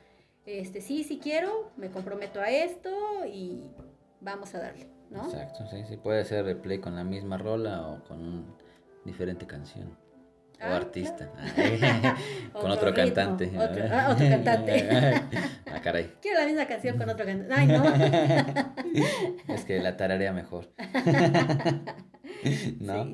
[0.46, 2.92] Este, sí, sí quiero, me comprometo a esto
[3.26, 3.64] y
[4.22, 5.26] vamos a darle, ¿no?
[5.26, 8.44] Exacto, sí, sí, puede ser replay con la misma rola o con una
[9.04, 9.88] diferente canción.
[9.88, 11.32] o ah, artista.
[12.54, 13.52] con otro, cantante.
[13.58, 14.88] Otro, ah, otro cantante.
[15.72, 16.14] ah, caray.
[16.22, 17.54] Quiero la misma canción con otro cantante.
[17.54, 17.84] Ay, no.
[19.54, 20.72] es que la tararea mejor.
[22.80, 23.14] ¿No?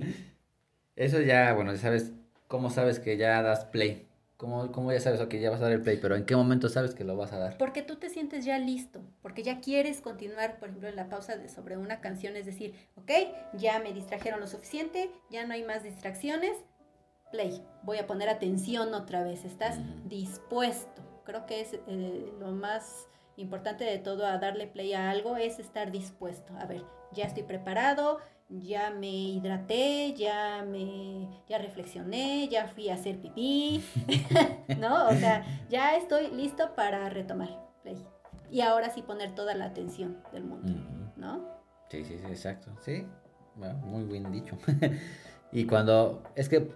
[0.97, 2.11] Eso ya, bueno, ya sabes,
[2.51, 4.09] ¿cómo sabes que ya das play?
[4.35, 5.97] ¿Cómo, ¿Cómo, ya sabes que ya vas a dar el play?
[6.01, 7.57] Pero ¿en qué momento sabes que lo vas a dar?
[7.57, 11.37] Porque tú te sientes ya listo, porque ya quieres continuar, por ejemplo, en la pausa
[11.37, 13.11] de, sobre una canción, es decir, ok,
[13.53, 16.57] ya me distrajeron lo suficiente, ya no hay más distracciones,
[17.31, 21.01] play, voy a poner atención otra vez, estás dispuesto.
[21.23, 25.57] Creo que es eh, lo más importante de todo a darle play a algo, es
[25.57, 26.53] estar dispuesto.
[26.57, 26.83] A ver,
[27.13, 28.19] ya estoy preparado,
[28.59, 33.83] ya me hidraté, ya me ya reflexioné, ya fui a hacer pipí,
[34.79, 35.07] ¿no?
[35.07, 37.49] O sea, ya estoy listo para retomar
[37.83, 38.05] play.
[38.49, 40.73] Y ahora sí poner toda la atención del mundo,
[41.15, 41.45] ¿no?
[41.89, 42.71] Sí, sí, sí, exacto.
[42.81, 43.07] Sí,
[43.55, 44.57] muy bien dicho.
[45.51, 46.69] y cuando, es que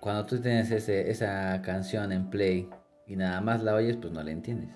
[0.00, 2.68] cuando tú tienes ese, esa canción en play
[3.06, 4.70] y nada más la oyes, pues no la entiendes.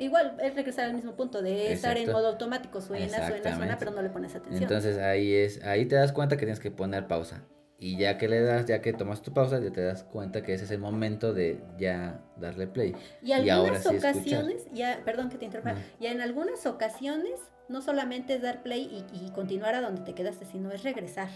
[0.00, 3.90] Igual es regresar al mismo punto de estar en modo automático, suena, suena, suena, pero
[3.90, 4.62] no le pones atención.
[4.62, 7.42] Entonces ahí es, ahí te das cuenta que tienes que poner pausa.
[7.78, 10.54] Y ya que le das, ya que tomas tu pausa, ya te das cuenta que
[10.54, 12.96] ese es el momento de ya darle play.
[13.22, 18.42] Y, algunas ocasiones, ya, perdón que te interrumpa, y en algunas ocasiones no solamente es
[18.42, 21.28] dar play y, continuar a donde te quedaste, sino es regresar.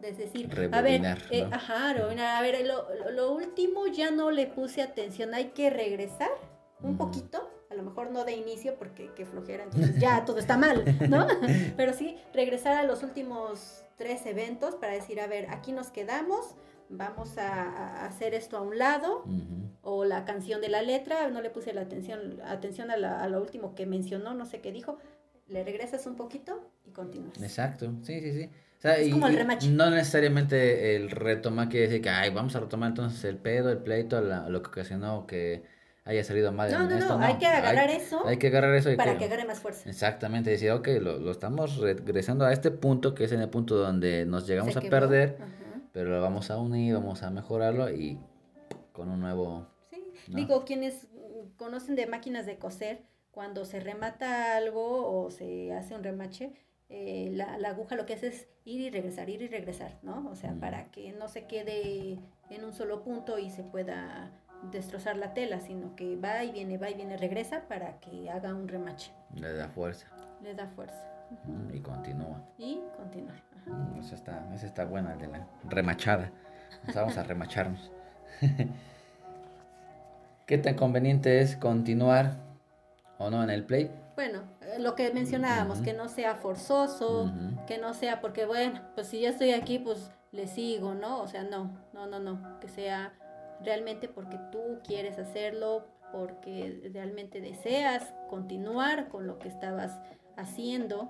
[0.00, 4.82] Es decir, a ver, eh, ajá, a ver, lo, lo, último ya no le puse
[4.82, 6.30] atención, hay que regresar
[6.82, 7.38] un poquito.
[7.38, 11.26] a lo mejor no de inicio porque qué flojera, entonces ya todo está mal, ¿no?
[11.76, 16.54] Pero sí regresar a los últimos tres eventos para decir, a ver, aquí nos quedamos,
[16.88, 19.24] vamos a, hacer esto a un lado,
[19.82, 23.74] o la canción de la letra, no le puse la atención, atención a, lo último
[23.74, 24.98] que mencionó, no sé qué dijo,
[25.48, 27.40] le regresas un poquito y continúas.
[27.40, 28.50] Exacto, sí, sí, sí.
[28.82, 29.68] es como el remache.
[29.68, 33.78] No necesariamente el retomar quiere decir que, ay, vamos a retomar entonces el pedo, el
[33.78, 35.75] pleito, lo que ocasionó que
[36.06, 38.26] haya salido mal no, no, No, hay que agarrar eso.
[38.26, 38.96] Hay que agarrar eso.
[38.96, 39.90] para que, agarre más fuerza.
[39.90, 43.76] Exactamente, decir, ok, lo, lo, estamos regresando a este punto, que es en el punto
[43.76, 45.36] donde nos llegamos a perder,
[45.92, 48.18] pero lo vamos a unir, vamos a mejorarlo y
[48.92, 49.66] con un nuevo...
[49.90, 51.08] Sí, digo, quienes
[51.56, 53.02] conocen de máquinas de coser,
[53.32, 56.52] cuando se remata algo o se hace un remache,
[56.88, 60.28] eh, la, la, aguja lo que hace es ir y regresar, ir y regresar, ¿no?
[60.30, 60.60] O sea, mm.
[60.60, 64.30] para que no se quede en un solo punto y se pueda
[64.70, 68.54] destrozar la tela, sino que va y viene, va y viene, regresa para que haga
[68.54, 69.12] un remache.
[69.34, 70.06] Le da fuerza.
[70.42, 71.12] Le da fuerza.
[71.72, 72.40] Y continúa.
[72.58, 73.34] Y continúa.
[73.66, 76.30] Mm, esa está, esa está buena, de la remachada.
[76.94, 77.90] vamos a remacharnos.
[80.46, 82.36] ¿Qué tan conveniente es continuar
[83.18, 83.90] o no en el play?
[84.14, 87.32] Bueno, eh, lo que mencionábamos, que no sea forzoso,
[87.66, 91.20] que no sea porque, bueno, pues si ya estoy aquí, pues le sigo, ¿no?
[91.20, 93.12] O sea, no, no, no, no, que sea
[93.64, 99.98] realmente porque tú quieres hacerlo, porque realmente deseas continuar con lo que estabas
[100.36, 101.08] haciendo,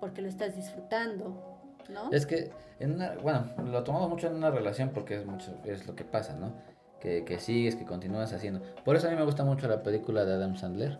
[0.00, 2.10] porque lo estás disfrutando, ¿no?
[2.12, 2.50] Es que,
[2.80, 6.04] en una, bueno, lo tomamos mucho en una relación porque es, mucho, es lo que
[6.04, 6.52] pasa, ¿no?
[7.00, 8.60] Que, que sigues, que continúas haciendo.
[8.84, 10.98] Por eso a mí me gusta mucho la película de Adam Sandler,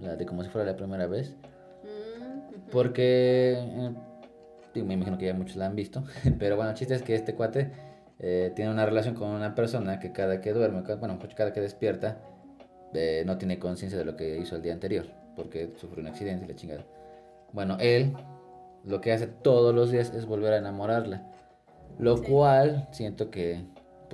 [0.00, 1.36] la de como si fuera la primera vez.
[1.82, 6.04] Mm, porque, eh, me imagino que ya muchos la han visto,
[6.38, 7.93] pero bueno, el chiste es que este cuate
[8.26, 12.22] eh, tiene una relación con una persona que cada que duerme, bueno, cada que despierta,
[12.94, 15.04] eh, no tiene conciencia de lo que hizo el día anterior,
[15.36, 16.86] porque sufrió un accidente y la chingada.
[17.52, 18.16] Bueno, él
[18.82, 21.22] lo que hace todos los días es volver a enamorarla,
[21.98, 23.62] lo cual siento que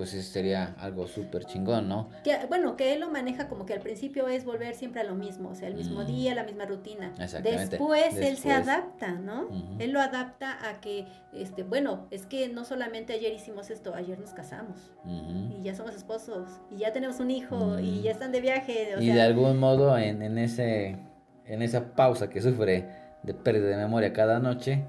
[0.00, 2.08] pues sería algo súper chingón, ¿no?
[2.24, 5.14] Que, bueno, que él lo maneja como que al principio es volver siempre a lo
[5.14, 6.06] mismo, o sea, el mismo mm.
[6.06, 7.12] día, la misma rutina.
[7.42, 9.50] Después, él se adapta, ¿no?
[9.78, 14.18] Él lo adapta a que, este, bueno, es que no solamente ayer hicimos esto, ayer
[14.18, 18.40] nos casamos y ya somos esposos y ya tenemos un hijo y ya están de
[18.40, 18.94] viaje.
[18.98, 20.96] y de algún modo en, en, ese,
[21.44, 22.88] en esa pausa que sufre
[23.22, 24.82] de pérdida de memoria cada noche,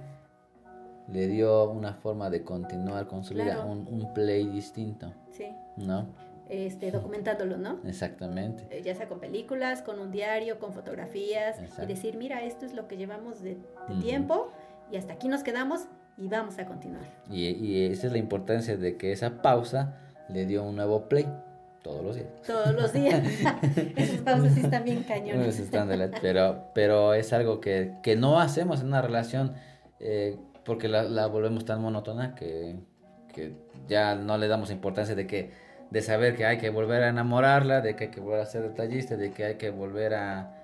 [1.11, 5.13] le dio una forma de continuar con su vida, un, play distinto.
[5.31, 5.47] Sí.
[5.77, 6.07] ¿No?
[6.49, 7.79] Este, documentándolo, ¿no?
[7.85, 8.65] Exactamente.
[8.69, 12.73] Eh, ya sea con películas, con un diario, con fotografías, y decir, mira, esto es
[12.73, 13.57] lo que llevamos de,
[14.01, 14.51] tiempo
[14.91, 15.85] y hasta aquí nos quedamos
[16.17, 17.03] y vamos a continuar.
[17.29, 19.97] Y, y esa es la importancia de que esa pausa
[20.29, 21.27] le dio un nuevo play.
[21.81, 22.27] Todos los días.
[22.45, 23.23] Todos los días.
[23.95, 25.63] Esas pausas sí están bien cañones.
[26.21, 29.53] pero, pero es algo que, que no hacemos en una relación
[29.99, 32.75] eh, porque la, la volvemos tan monótona que,
[33.33, 33.55] que,
[33.87, 37.81] ya no le damos importancia de que de saber que hay que volver a enamorarla,
[37.81, 40.57] de que hay que volver a ser detallista, de que hay que volver a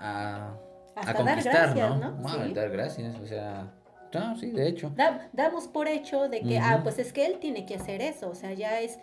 [0.00, 0.54] a,
[0.94, 2.12] a conquistar, dar ¿no?
[2.12, 2.54] ¿no?
[2.54, 3.70] dar gracias, o sea,
[4.12, 4.92] no, sí, de hecho.
[5.32, 8.34] damos por hecho de que, ah, pues es que él tiene que hacer eso, o
[8.34, 8.98] sea, ya es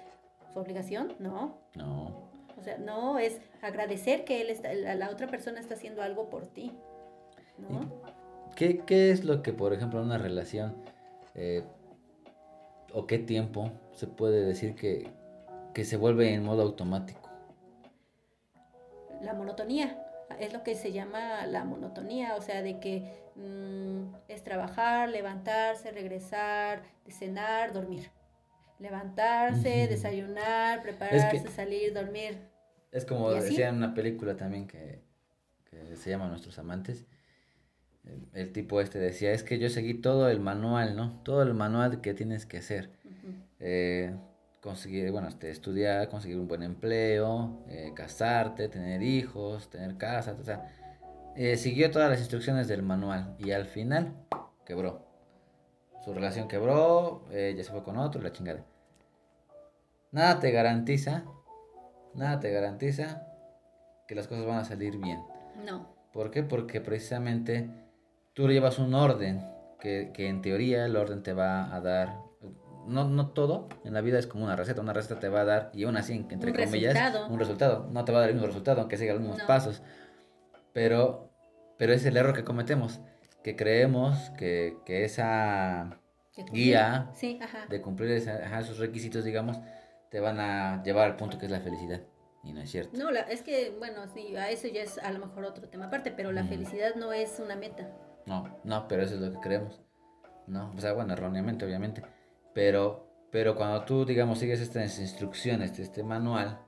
[0.53, 1.57] su obligación, no.
[1.75, 2.31] No.
[2.57, 6.29] O sea, no, es agradecer que él está, la, la otra persona está haciendo algo
[6.29, 6.71] por ti,
[7.57, 7.91] ¿no?
[8.55, 10.75] ¿Qué, ¿Qué, es lo que, por ejemplo, en una relación
[11.35, 11.63] eh,
[12.93, 15.09] o qué tiempo se puede decir que,
[15.73, 17.29] que se vuelve en modo automático?
[19.21, 20.03] La monotonía,
[20.39, 23.03] es lo que se llama la monotonía, o sea, de que
[23.35, 28.11] mm, es trabajar, levantarse, regresar, cenar, dormir.
[28.79, 32.37] Levantarse, desayunar, prepararse, salir, dormir.
[32.91, 34.99] Es como decía en una película también que,
[35.69, 37.05] que se llama Nuestros Amantes,
[38.33, 41.21] el, tipo este decía, es que yo seguí todo el manual, ¿no?
[41.23, 42.89] Todo el manual que tienes que hacer.
[43.59, 44.13] Eh,
[44.61, 50.43] conseguir, bueno, este, estudiar, conseguir un buen empleo, eh, casarte, tener hijos, tener casa, o
[50.43, 50.69] sea,
[51.35, 54.13] eh, siguió todas las instrucciones del manual y al final
[54.65, 55.05] quebró.
[56.03, 58.65] Su relación quebró, ya se fue con otro, la chingada.
[60.11, 61.23] Nada te garantiza,
[62.13, 63.25] nada te garantiza
[64.07, 65.23] que las cosas van a salir bien.
[65.65, 65.87] No.
[66.11, 66.43] ¿Por qué?
[66.43, 67.69] Porque precisamente
[68.33, 69.45] tú llevas un orden,
[69.79, 72.17] que, en teoría el orden te va a dar,
[72.87, 75.45] no, no todo, en la vida es como una receta, una receta te va a
[75.45, 77.27] dar, y aún así, entre un comillas, resultado.
[77.27, 79.81] un resultado, no te va a dar el mismo resultado, aunque siga los mismos pasos,
[80.71, 81.29] pero,
[81.77, 83.01] pero es el error que cometemos,
[83.43, 85.99] que creemos que, que esa
[86.51, 87.11] guía
[87.69, 89.59] de cumplir esos requisitos, digamos,
[90.09, 92.01] te van a llevar al punto que es la felicidad.
[92.43, 92.97] Y no es cierto.
[92.97, 96.11] No, es que, bueno, sí, a eso ya es a lo mejor otro tema aparte,
[96.11, 97.89] pero la felicidad no es una meta.
[98.25, 99.81] No, no, pero eso es lo que creemos.
[100.47, 102.03] No, o sea, bueno, erróneamente, obviamente.
[102.53, 106.59] Pero, pero cuando tú, digamos, sigues estas instrucciones de este manual,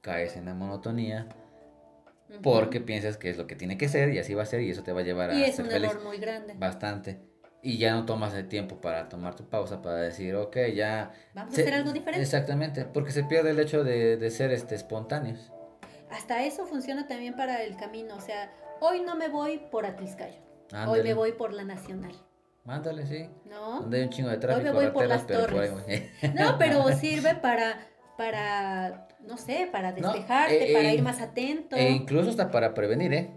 [0.00, 1.28] caes en la monotonía.
[2.42, 4.70] Porque piensas que es lo que tiene que ser y así va a ser y
[4.70, 6.54] eso te va a llevar a y es un error muy grande.
[6.56, 7.18] Bastante.
[7.60, 11.12] Y ya no tomas el tiempo para tomar tu pausa, para decir, ok, ya...
[11.34, 12.22] Vamos a hacer algo diferente.
[12.22, 15.52] Exactamente, porque se pierde el hecho de, de ser este, espontáneos.
[16.10, 18.16] Hasta eso funciona también para el camino.
[18.16, 18.50] O sea,
[18.80, 20.38] hoy no me voy por Atliscayo.
[20.86, 22.12] Hoy me voy por la Nacional.
[22.64, 23.28] Mándale, sí.
[23.46, 23.80] ¿No?
[23.80, 24.68] Donde hay un chingo de tráfico.
[24.68, 25.72] Hoy me voy por las torres.
[26.34, 31.76] no, pero sirve para, para, no sé, para despejarte, eh, para ir más atento.
[31.76, 33.30] E incluso hasta para prevenir, ¿eh?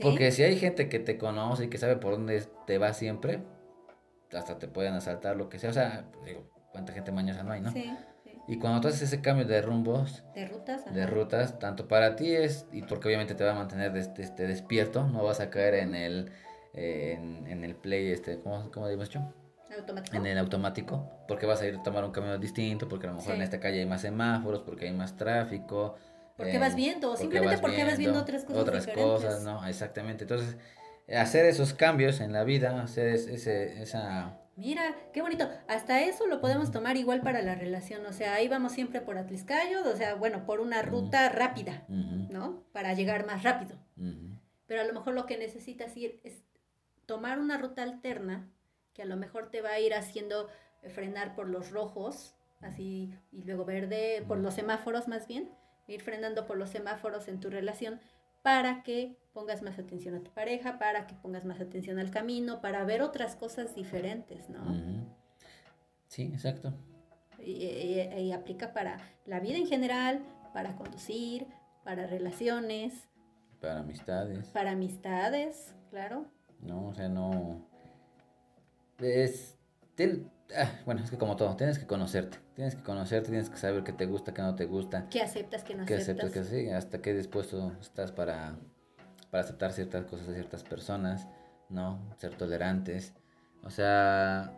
[0.00, 3.42] Porque si hay gente que te conoce y que sabe por dónde te va siempre,
[4.32, 5.70] hasta te pueden asaltar, lo que sea.
[5.70, 7.72] O sea, digo, cuánta gente mañosa no hay, ¿no?
[7.72, 7.92] Sí.
[8.46, 12.34] Y cuando tú haces ese cambio de rumbos, de rutas, de rutas, tanto para ti
[12.34, 15.94] es, y porque obviamente te va a mantener este, despierto, no vas a caer en
[15.94, 16.32] el,
[16.72, 19.20] en, el play, este, ¿cómo, cómo digo yo?
[19.76, 20.16] Automático.
[20.16, 23.16] En el automático, porque vas a ir a tomar un camino distinto, porque a lo
[23.16, 25.96] mejor en esta calle hay más semáforos, porque hay más tráfico.
[26.36, 28.62] Porque vas viendo, simplemente porque vas viendo otras cosas.
[28.62, 29.64] Otras cosas, ¿no?
[29.66, 30.24] Exactamente.
[30.24, 30.56] Entonces,
[31.16, 34.38] hacer esos cambios en la vida, hacer ese, esa...
[34.56, 35.48] Mira, qué bonito.
[35.68, 38.04] Hasta eso lo podemos tomar igual para la relación.
[38.06, 42.64] O sea, ahí vamos siempre por Atliscayo, o sea, bueno, por una ruta rápida, ¿no?
[42.72, 43.76] Para llegar más rápido.
[44.66, 46.42] Pero a lo mejor lo que necesitas ir es
[47.10, 48.48] tomar una ruta alterna
[48.94, 50.46] que a lo mejor te va a ir haciendo
[50.94, 55.50] frenar por los rojos, así, y luego verde, por los semáforos más bien,
[55.88, 57.98] ir frenando por los semáforos en tu relación
[58.42, 62.60] para que pongas más atención a tu pareja, para que pongas más atención al camino,
[62.60, 64.62] para ver otras cosas diferentes, ¿no?
[66.06, 66.72] Sí, exacto.
[67.40, 70.22] Y, aplica para la vida en general,
[70.54, 71.48] para conducir,
[71.82, 73.08] para relaciones.
[73.60, 74.46] Para amistades.
[74.50, 76.30] Para amistades, claro.
[76.62, 77.66] No, o sea, no.
[78.98, 79.56] Es.
[80.56, 82.38] Ah, bueno, es que como todo, tienes que conocerte.
[82.54, 85.08] Tienes que conocerte, tienes que saber qué te gusta, qué no te gusta.
[85.10, 86.06] ¿Qué aceptas, qué no aceptas?
[86.06, 88.56] Qué aceptas, que sí, hasta qué dispuesto estás para,
[89.30, 91.26] para aceptar ciertas cosas de ciertas personas,
[91.68, 92.00] ¿no?
[92.16, 93.12] Ser tolerantes.
[93.62, 94.52] O sea,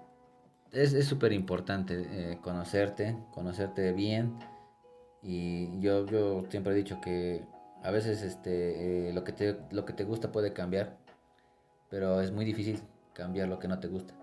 [0.73, 4.39] es súper importante eh, conocerte, conocerte bien.
[5.23, 7.45] Y yo, yo siempre he dicho que
[7.83, 10.97] a veces este, eh, lo, que te, lo que te gusta puede cambiar,
[11.93, 12.81] pero es muy difícil
[13.13, 14.15] cambiar lo que no te gusta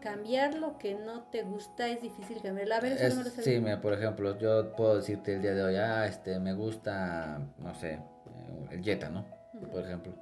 [0.00, 2.72] cambiar lo que no te gusta es difícil cambiar.
[2.72, 5.62] A ver, eso no lo Sí, mira, por ejemplo, yo puedo decirte el día de
[5.62, 9.26] hoy, ah, este, me gusta, no sé, eh, el Jetta, ¿no?
[9.70, 10.14] Por ejemplo.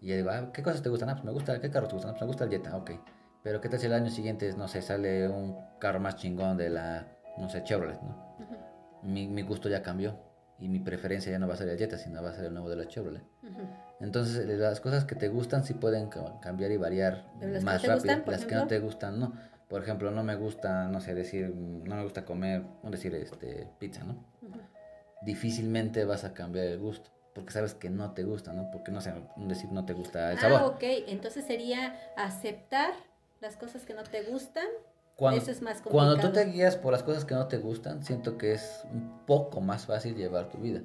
[0.00, 1.10] Y yo digo, ah, ¿qué cosas te gustan?
[1.10, 2.10] Ah, pues me gusta, ¿qué carro te gustan?
[2.10, 2.92] Ah, pues me gusta el Jetta, ok.
[3.42, 6.70] Pero ¿qué tal si el año siguiente, no sé, sale un carro más chingón de
[6.70, 8.28] la, no sé, Chevrolet, ¿no?
[9.02, 10.27] mi, mi gusto ya cambió
[10.58, 12.52] y mi preferencia ya no va a ser el Jetta, sino va a ser el
[12.52, 13.22] nuevo de la Chevrolet.
[14.00, 16.08] Entonces, las cosas que te gustan sí pueden
[16.40, 17.26] cambiar y variar
[17.62, 18.22] más rápido.
[18.26, 19.32] las que no te gustan, no.
[19.68, 23.68] Por ejemplo, no me gusta, no sé, decir, no me gusta comer, no decir, este,
[23.78, 24.16] pizza, ¿no?
[25.22, 28.70] Difícilmente vas a cambiar el gusto, porque sabes que no te gusta, ¿no?
[28.70, 30.60] Porque no sé, decir no te gusta el sabor.
[30.60, 32.92] Ah, ok, entonces sería aceptar
[33.40, 34.66] las cosas que no te gustan.
[35.18, 35.90] Eso es más complicado.
[35.90, 39.26] Cuando tú te guías por las cosas que no te gustan, siento que es un
[39.26, 40.80] poco más fácil llevar tu vida.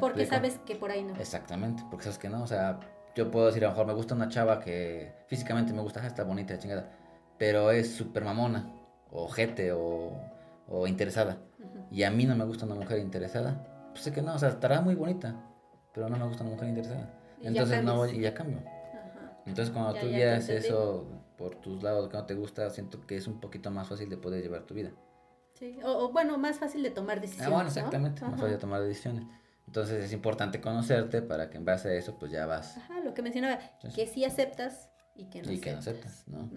[0.00, 1.14] Porque sabes que por ahí no.
[1.16, 2.42] Exactamente, porque sabes que no.
[2.42, 2.78] O sea,
[3.14, 6.22] yo puedo decir, a lo mejor me gusta una chava que físicamente me gusta, está
[6.22, 6.92] bonita, chingada,
[7.38, 8.72] pero es súper mamona,
[9.10, 10.12] o jete, o,
[10.68, 11.38] o interesada.
[11.90, 13.90] Y a mí no me gusta una mujer interesada.
[13.90, 15.34] Pues sé que no, o sea, estará muy bonita,
[15.92, 17.10] pero no me gusta una mujer interesada.
[17.42, 18.58] Entonces no voy y ya cambio.
[19.46, 21.06] Entonces cuando tú ya eso
[21.36, 24.16] por tus lados que no te gusta, siento que es un poquito más fácil de
[24.16, 24.92] poder llevar tu vida.
[25.58, 27.48] Sí, o, bueno, más fácil de tomar decisiones.
[27.48, 29.24] Ah, bueno, exactamente, más fácil de tomar decisiones.
[29.66, 32.76] Entonces es importante conocerte para que en base a eso pues ya vas.
[32.76, 33.58] Ajá, lo que mencionaba,
[33.94, 36.48] que sí aceptas y que no y que no aceptas, ¿no?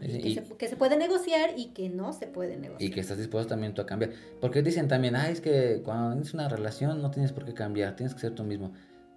[0.00, 2.82] Y, que, se, puede negociar y que no se puede negociar.
[2.82, 4.12] Y que estás dispuesto también tú a cambiar.
[4.40, 7.96] Porque dicen también, ah, es que cuando tienes una relación no tienes por qué cambiar,
[7.96, 8.72] tienes que ser tú mismo.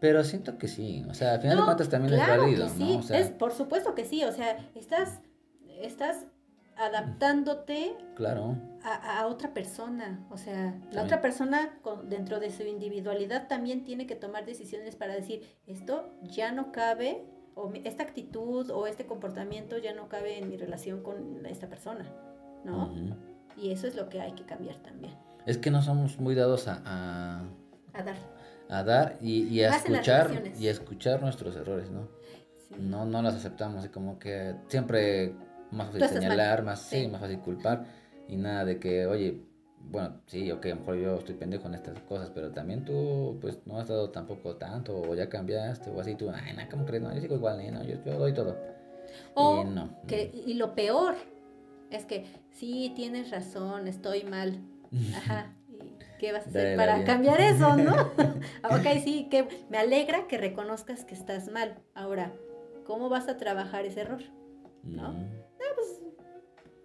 [0.06, 3.02] Pero siento que sí, o sea, al final de cuentas también es válido, ¿no?
[3.10, 5.20] es, por supuesto que sí, o sea, estás,
[5.82, 6.28] estás
[6.78, 8.56] adaptándote claro.
[8.84, 10.24] a, otra persona.
[10.30, 14.96] O sea, la otra persona con, dentro de su individualidad también tiene que tomar decisiones
[14.96, 17.26] para decir, esto ya no cabe,
[17.56, 22.06] o esta actitud o este comportamiento ya no cabe en mi relación con esta persona,
[22.64, 22.94] ¿no?
[23.58, 25.16] Y eso es lo que hay que cambiar también.
[25.48, 27.42] Es que no somos muy dados a...
[27.94, 28.35] A, dar.
[28.70, 32.08] A dar y, a escuchar y a escuchar nuestros errores, ¿no?
[32.80, 35.34] No, no las aceptamos y como que siempre
[35.72, 37.08] más fácil señalar, más, sí.
[37.08, 37.86] más fácil culpar
[38.28, 39.42] y nada de que, oye,
[39.92, 43.38] bueno, sí, ok, a lo mejor yo estoy pendejo en estas cosas, pero también tú,
[43.40, 46.86] pues, no has dado tampoco tanto, o ya cambiaste, o así, tú, ay, no, ¿cómo
[46.86, 47.04] crees?
[47.04, 48.58] No, yo sigo igual, no, yo, yo doy todo.
[49.36, 49.96] O y no.
[50.08, 51.16] Que, y lo peor
[51.92, 54.60] es que, sí, tienes razón, estoy mal.
[55.16, 55.54] Ajá.
[56.26, 57.94] ¿Qué vas a hacer para cambiar eso, no?
[58.64, 61.76] ok, sí, que me alegra que reconozcas que estás mal.
[61.94, 62.32] Ahora,
[62.86, 64.24] ¿cómo vas a trabajar ese error?
[64.84, 65.14] ¿No?
[65.14, 65.46] Mm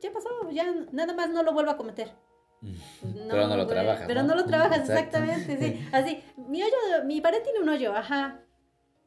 [0.00, 2.10] ya pasó, ya nada más no lo vuelvo a cometer.
[2.60, 4.04] Pues pero no lo trabajas.
[4.06, 5.88] Pero no, lo trabajas, exactamente, sí.
[5.92, 6.76] Así, mi hoyo,
[7.06, 8.40] mi pared tiene un hoyo, ajá.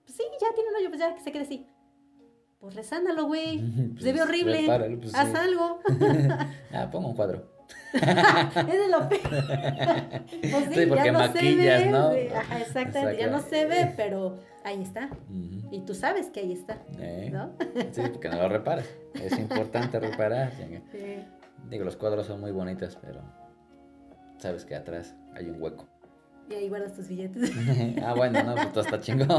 [0.04, 1.68] Pues sí, ya tiene un hoyo, pues ya que se quede así.
[2.60, 3.60] Pues resánalo, güey.
[3.92, 4.62] Pues, se ve horrible.
[4.62, 5.36] repáralo, pues, Haz sí.
[5.36, 5.80] algo.
[6.74, 7.53] Ah, pongo un cuadro.
[7.93, 8.01] es
[8.68, 9.22] de lo peor.
[10.41, 11.91] Pues sí, Sí, porque ya no maquillas, se ve.
[11.91, 12.11] ¿no?
[12.14, 13.22] sí, Ajá, exactamente.
[13.22, 15.09] Ya no se ve, pero ahí está.
[15.72, 17.51] Y tú sabes que ahí está, Eh, ¿no?
[17.91, 18.88] Sí, porque no lo reparas.
[19.14, 20.51] Es importante reparar.
[20.91, 21.24] Sí.
[21.70, 23.22] Digo, los cuadros son muy bonitos, pero
[24.38, 25.88] sabes que atrás hay un hueco.
[26.49, 27.51] Y ahí guardas tus billetes.
[28.03, 29.30] ah, bueno, no, pues todo está chingón.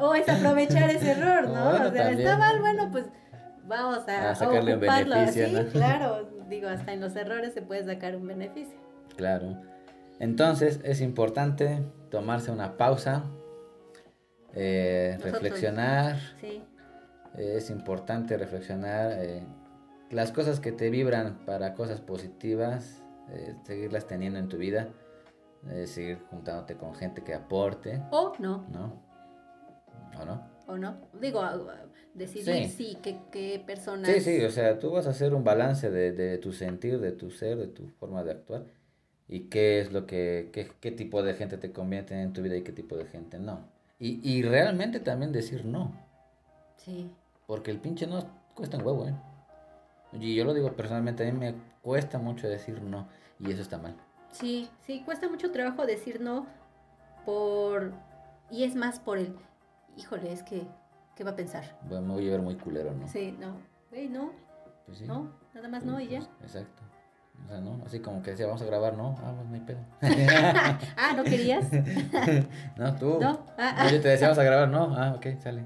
[0.00, 1.70] o es aprovechar ese error, ¿no?
[1.70, 2.18] Bueno, o sea, también.
[2.18, 3.06] está mal, bueno, pues
[3.64, 5.68] vamos a, A sacarle un beneficio, ¿no?
[5.70, 6.28] claro.
[6.48, 8.78] Digo, hasta en los errores se puede sacar un beneficio.
[9.16, 9.56] Claro.
[10.18, 13.24] Entonces es importante tomarse una pausa,
[14.54, 16.18] eh, reflexionar.
[16.40, 16.62] Sí,
[17.36, 19.42] eh, es importante reflexionar eh,
[20.10, 24.88] las cosas que te vibran para cosas positivas, eh, seguirlas teniendo en tu vida,
[25.86, 29.00] seguir juntándote con gente que aporte, o no, ¿no?
[30.20, 30.42] ¿O no?
[30.66, 30.96] o no.
[31.20, 31.40] Digo,
[32.14, 32.68] decidir Sí.
[32.68, 34.10] sí, qué, qué personas.
[34.10, 37.12] Sí, sí, o sea, tú vas a hacer un balance de, de tu sentir, de
[37.12, 38.66] tu ser, de tu forma de actuar
[39.28, 42.56] y qué es lo que, qué, qué tipo de gente te conviene en tu vida
[42.56, 43.68] y qué tipo de gente no.
[43.98, 45.92] Y, y realmente también decir no,
[46.76, 47.10] Sí,
[47.46, 49.14] porque el pinche no cuesta un huevo, ¿eh?
[50.12, 53.08] Y yo lo digo personalmente, a mí me cuesta mucho decir no
[53.38, 53.96] y eso está mal.
[54.30, 56.46] sí, sí, cuesta mucho trabajo decir no
[57.24, 57.92] por...
[58.50, 59.34] Y es más por el,
[59.96, 60.66] híjole, es que,
[61.16, 61.78] ¿qué va a pensar?
[61.82, 63.06] Bueno, me voy a ver muy culero, ¿no?
[63.08, 63.56] Sí, no,
[63.90, 64.32] güey, no,
[64.86, 65.04] Pues sí.
[65.06, 66.20] no, nada más no y ya.
[66.38, 66.82] Pues, exacto.
[67.44, 67.80] O sea, ¿no?
[67.84, 69.16] Así como que decía, vamos a grabar, ¿no?
[69.22, 69.80] Ah, pues no hay pedo.
[70.96, 71.66] Ah, ¿no querías?
[72.76, 73.18] no, tú.
[73.20, 73.84] No, ah, ah.
[73.84, 74.94] No, yo te decía, vamos a grabar, no.
[74.96, 75.64] Ah, ok, sale.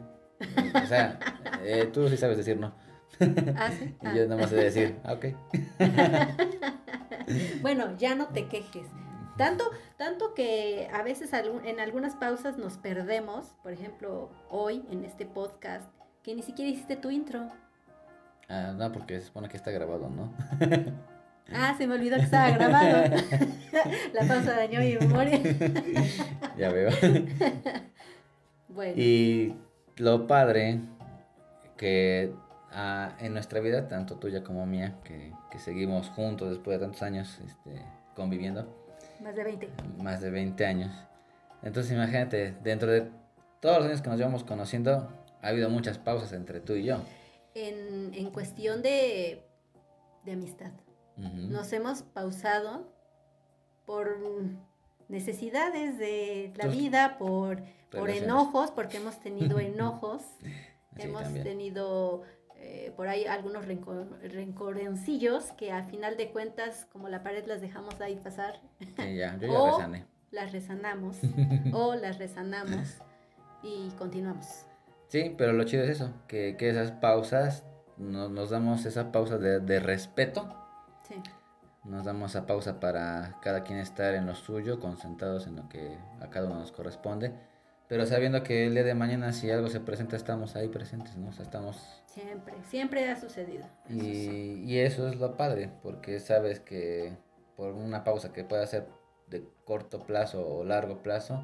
[0.83, 1.19] O sea,
[1.63, 2.73] eh, tú sí sabes decir no.
[3.57, 3.95] Ah, sí.
[4.03, 4.15] Y Ah.
[4.15, 5.27] yo nada más sé decir, ah, ok.
[7.61, 8.87] Bueno, ya no te quejes.
[9.37, 15.27] Tanto, tanto que a veces en algunas pausas nos perdemos, por ejemplo, hoy en este
[15.27, 15.85] podcast,
[16.23, 17.51] que ni siquiera hiciste tu intro.
[18.49, 20.33] Ah, no, porque se supone que está grabado, ¿no?
[21.53, 23.15] Ah, se me olvidó que estaba grabado.
[24.13, 25.41] La pausa dañó mi memoria.
[26.59, 26.91] ya veo.
[28.69, 29.55] Bueno, Y
[29.97, 30.81] lo padre
[31.77, 32.35] que
[32.73, 37.03] ah, en nuestra vida, tanto tuya como mía, que, que seguimos juntos después de tantos
[37.03, 37.81] años este,
[38.17, 38.67] conviviendo,
[39.21, 39.71] más de 20.
[39.99, 40.93] más de 20 años.
[41.63, 43.11] Entonces imagínate, dentro de
[43.61, 45.09] todos los años que nos llevamos conociendo,
[45.43, 46.99] ha habido muchas pausas entre tú y yo.
[47.55, 49.43] En, en cuestión de,
[50.25, 50.71] de amistad.
[51.17, 52.93] Nos hemos pausado
[53.87, 54.19] por
[55.09, 60.23] necesidades de la Tus vida, por, por enojos, porque hemos tenido enojos.
[60.97, 61.45] Sí, hemos también.
[61.45, 62.23] tenido
[62.69, 67.61] eh, por ahí algunos rencor- rencorencillos que al final de cuentas, como la pared, las
[67.61, 68.61] dejamos ahí pasar,
[68.97, 70.05] Sí, ya, yo ya O- resané.
[70.33, 71.17] las resanamos
[71.73, 72.99] o las resanamos
[73.63, 74.67] y continuamos.
[75.09, 77.65] Sí, pero lo chido es eso, que, que esas pausas,
[77.97, 80.49] no- nos damos esa pausa de, de respeto,
[81.09, 81.15] Sí,
[81.85, 85.97] nos damos esa pausa para cada quien estar en lo suyo, concentrados en lo que
[86.21, 87.33] a cada uno nos corresponde,
[87.89, 91.29] pero sabiendo que el día de mañana si algo se presenta estamos ahí presentes, ¿no?
[91.29, 92.03] O sea, estamos...
[92.07, 93.65] siempre, siempre ha sucedido.
[93.89, 94.63] Eso sí.
[94.67, 97.17] Y, y eso es lo padre, porque sabes que
[97.57, 98.87] por una pausa que pueda ser
[99.29, 101.43] de corto plazo o largo plazo,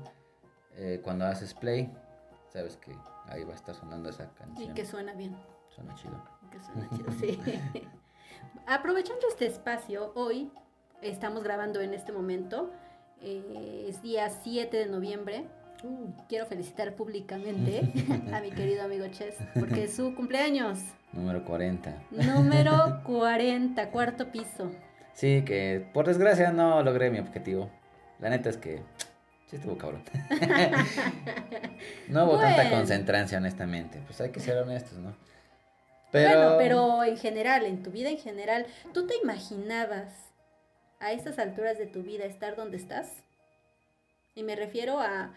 [0.77, 1.93] eh, cuando haces play,
[2.53, 4.75] sabes que ahí va a estar sonando esa Y canción.
[4.75, 5.37] que suena bien.
[5.75, 6.23] Suena chido.
[6.51, 7.39] que suena chido, sí.
[8.67, 10.53] Aprovechando este espacio, hoy
[11.01, 12.71] estamos grabando en este momento,
[13.21, 15.47] eh, es día 7 de noviembre.
[16.29, 17.83] Quiero felicitar públicamente
[18.33, 20.79] a mi querido amigo Ches, porque es su cumpleaños,
[21.13, 21.95] Número 40.
[22.11, 24.71] número 40, cuarto piso.
[25.13, 27.71] Sí, que por desgracia no logré mi objetivo.
[28.19, 28.83] La neta es que
[29.47, 30.03] sí estuvo cabrón.
[32.09, 34.01] no hubo tanta concentrancia, honestamente.
[34.07, 35.15] Pues hay que ser honestos, ¿no?
[36.11, 36.39] Pero...
[36.39, 40.31] Bueno, pero en general, en tu vida en general, ¿tú te imaginabas
[41.01, 43.23] a estas alturas de tu vida estar donde estás?
[44.35, 45.35] Y me refiero a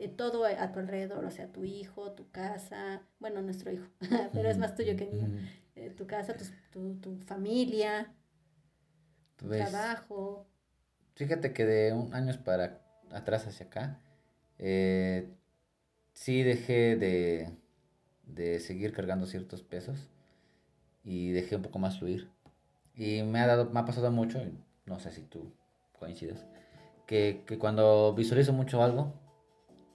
[0.00, 3.86] eh, todo a tu alrededor, o sea, tu hijo, tu casa, bueno, nuestro hijo,
[4.34, 5.28] pero es más tuyo que mío.
[5.76, 8.14] Eh, tu casa, tus- tu, tu familia,
[9.36, 10.46] tu Pues, trabajo.
[11.14, 12.80] Fíjate que de un años para
[13.12, 14.00] atrás hacia acá,
[14.58, 15.28] eh,
[16.14, 17.50] sí dejé de,
[18.26, 20.08] de seguir cargando ciertos pesos
[21.04, 22.30] y dejé un poco más fluir.
[22.96, 24.40] Y me ha dado, me ha pasado mucho,
[24.86, 25.52] no sé si tú
[25.98, 26.44] coincides,
[27.06, 29.14] que, que cuando visualizo mucho algo,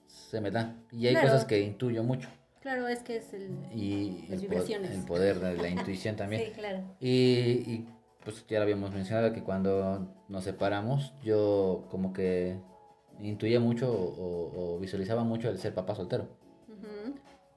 [0.06, 0.74] se me da.
[0.92, 1.28] Y hay Claro.
[1.28, 2.28] cosas que intuyo mucho.
[2.60, 3.50] Claro, es que es el...
[3.72, 6.42] Y Las el, poder de la intuición también.
[6.46, 6.82] Sí, claro.
[7.00, 7.88] Y, y
[8.24, 12.58] pues ya lo habíamos mencionado, que cuando nos separamos, yo como que
[13.20, 16.28] intuía mucho o, visualizaba mucho el ser papá soltero.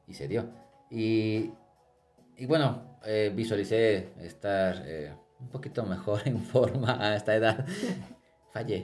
[0.08, 0.46] Y se dio.
[0.92, 1.52] Y,
[2.38, 7.66] y bueno, eh, visualicé estar eh, un poquito mejor en forma a esta edad.
[8.54, 8.84] Fallé.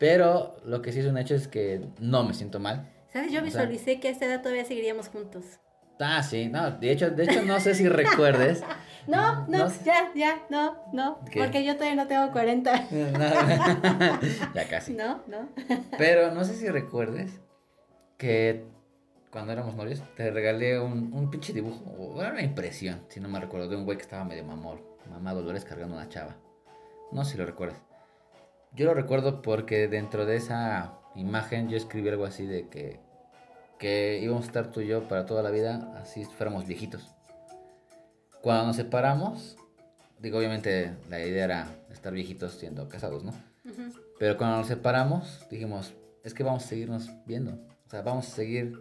[0.00, 2.90] Pero lo que sí es un hecho es que no me siento mal.
[3.12, 3.30] ¿Sabes?
[3.32, 5.44] Yo visualicé que a esta edad todavía seguiríamos juntos.
[6.00, 8.62] Ah, sí, no, de hecho, de hecho no sé si recuerdes.
[9.06, 12.88] no, no, ya, ya, no, no, porque yo todavía no tengo 40.
[14.54, 14.94] ya casi.
[14.94, 15.50] No, no.
[15.98, 17.38] Pero no sé si recuerdes
[18.16, 18.64] que
[19.30, 23.38] cuando éramos novios te regalé un, un pinche dibujo, o una impresión, si no me
[23.38, 26.38] recuerdo, de un güey que estaba medio mamor, mamá Dolores cargando una chava.
[27.12, 27.89] No sé si lo recuerdas.
[28.72, 33.00] Yo lo recuerdo porque dentro de esa imagen yo escribí algo así de que
[33.80, 37.02] que íbamos a estar tú y yo para toda la vida, así fuéramos viejitos.
[38.42, 39.56] Cuando nos separamos,
[40.18, 43.32] digo, obviamente la idea era estar viejitos siendo casados, ¿no?
[44.18, 47.52] Pero cuando nos separamos, dijimos, es que vamos a seguirnos viendo.
[47.86, 48.78] O sea, vamos a seguir.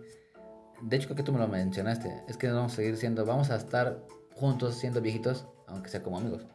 [0.81, 2.23] De hecho, creo que tú me lo mencionaste.
[2.27, 6.17] Es que vamos a seguir siendo, vamos a estar juntos siendo viejitos, aunque sea como
[6.17, 6.45] amigos.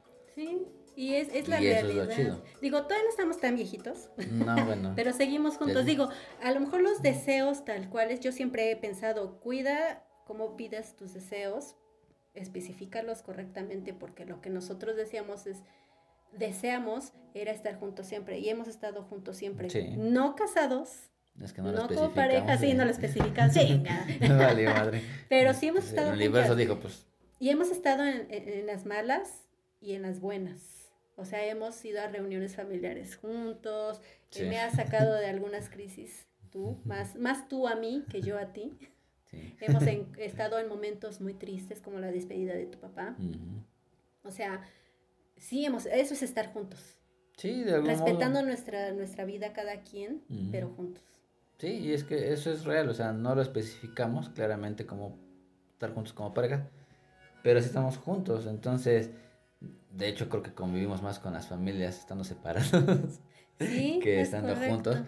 [0.94, 1.00] Sí.
[1.00, 2.08] Y es, es la realidad.
[2.60, 4.10] Digo, todavía no estamos tan viejitos.
[4.30, 4.92] No, bueno.
[4.96, 5.84] pero seguimos juntos.
[5.84, 6.08] Digo,
[6.42, 11.14] a lo mejor los deseos tal cuales, yo siempre he pensado, cuida cómo pidas tus
[11.14, 11.76] deseos,
[12.34, 15.62] especifícalos correctamente, porque lo que nosotros decíamos es,
[16.32, 19.68] deseamos era estar juntos siempre, y hemos estado juntos siempre.
[19.96, 21.10] No casados.
[21.42, 23.82] Es que no, no como pareja, sí, no lo especifican, sí.
[24.20, 25.02] vale, madre.
[25.28, 26.10] Pero sí hemos estado.
[26.10, 27.06] El universo dijo, pues.
[27.40, 29.48] Y hemos estado en, en las malas
[29.80, 30.83] y en las buenas.
[31.16, 34.00] O sea, hemos ido a reuniones familiares juntos,
[34.34, 38.38] eh, me has sacado de algunas crisis, tú, más, más tú a mí que yo
[38.38, 38.76] a ti.
[39.60, 39.82] Hemos
[40.18, 43.16] estado en momentos muy tristes como la despedida de tu papá.
[44.22, 44.62] O sea,
[45.36, 46.96] sí, hemos, eso es estar juntos.
[47.36, 51.02] Sí, de algún Respetando nuestra, nuestra vida cada quien, pero juntos.
[51.58, 55.18] Sí, y es que eso es real, o sea, no lo especificamos claramente como
[55.72, 56.68] estar juntos como pareja,
[57.42, 59.10] pero sí estamos juntos, entonces
[59.96, 63.20] de hecho, creo que convivimos más con las familias estando separados
[63.58, 64.98] que estando juntos.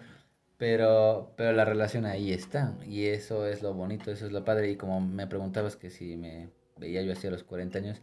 [0.57, 2.75] Pero, pero la relación ahí está.
[2.87, 4.71] Y eso es lo bonito, eso es lo padre.
[4.71, 8.01] Y como me preguntabas que si me veía yo así a los 40 años,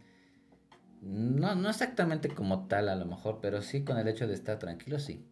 [1.01, 4.57] no, no exactamente como tal a lo mejor, pero sí con el hecho de estar
[4.57, 5.25] tranquilo, sí.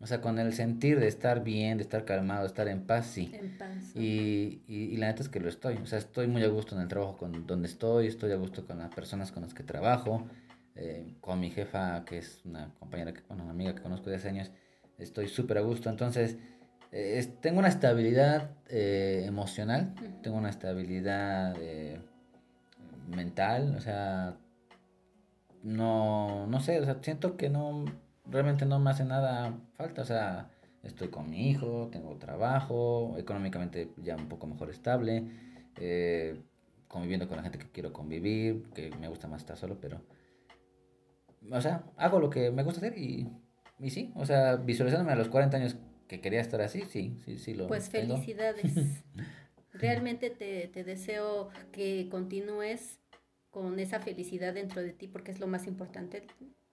[0.00, 3.06] O sea, con el sentir de estar bien, de estar calmado, de estar en paz,
[3.06, 3.32] sí.
[3.32, 3.96] En paz.
[3.96, 5.76] Y, y, y, la neta es que lo estoy.
[5.76, 8.66] O sea, estoy muy a gusto en el trabajo con donde estoy, estoy a gusto
[8.66, 10.26] con las personas con las que trabajo.
[10.76, 14.16] Eh, con mi jefa, que es una compañera, que, bueno, una amiga que conozco de
[14.16, 14.50] hace años,
[14.98, 15.88] estoy súper a gusto.
[15.88, 16.36] Entonces,
[16.90, 21.56] eh, tengo una estabilidad eh, emocional, tengo una estabilidad
[23.08, 24.36] mental, o sea,
[25.62, 27.84] no, no sé, o sea, siento que no,
[28.26, 30.50] realmente no me hace nada falta, o sea,
[30.82, 35.24] estoy con mi hijo, tengo trabajo, económicamente ya un poco mejor estable,
[36.88, 40.00] conviviendo con la gente que quiero convivir, que me gusta más estar solo, pero
[41.50, 43.28] o sea, hago lo que me gusta hacer y,
[43.78, 45.76] y sí, o sea, visualizándome a los 40 años
[46.08, 48.72] que quería estar así, sí, sí, sí lo Pues felicidades.
[49.72, 53.00] Realmente te, te deseo que continúes
[53.50, 56.26] con esa felicidad dentro de ti porque es lo más importante,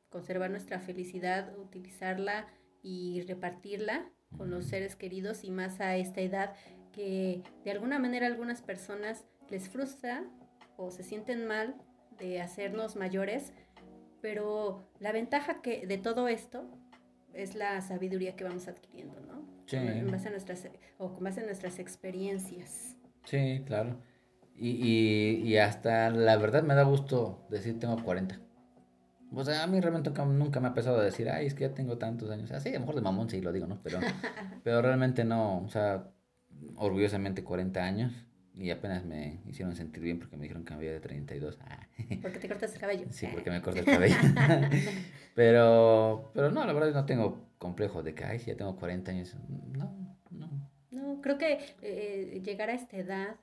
[0.09, 2.47] conservar nuestra felicidad, utilizarla
[2.83, 6.53] y repartirla con los seres queridos y más a esta edad
[6.91, 10.23] que de alguna manera algunas personas les frustra
[10.77, 11.75] o se sienten mal
[12.17, 13.53] de hacernos mayores
[14.21, 16.63] pero la ventaja que de todo esto
[17.33, 19.45] es la sabiduría que vamos adquiriendo, ¿no?
[19.65, 19.77] Sí.
[19.77, 20.67] En base a nuestras,
[20.97, 22.95] o con base a nuestras experiencias.
[23.25, 23.97] Sí, claro.
[24.55, 28.39] Y, y, y hasta la verdad me da gusto decir tengo 40.
[29.33, 31.97] O sea, a mí realmente nunca, me ha pesado decir, ay, es que ya tengo
[31.97, 32.51] tantos años.
[32.51, 33.79] Así, a lo mejor de mamón sí lo digo, ¿no?
[33.81, 33.99] Pero,
[34.63, 36.09] pero realmente no, o sea,
[36.75, 38.13] orgullosamente 40 años.
[38.53, 41.57] Y apenas me hicieron sentir bien porque me dijeron que me había de 32.
[41.61, 41.87] Ah.
[42.21, 43.05] Porque te cortas el cabello.
[43.09, 44.15] Sí, porque me corté el cabello.
[45.35, 49.11] pero, pero no, la verdad no tengo complejo de que, ay, si ya tengo 40
[49.11, 49.35] años.
[49.71, 50.69] No, no.
[50.91, 53.35] No, creo que eh, llegar a esta edad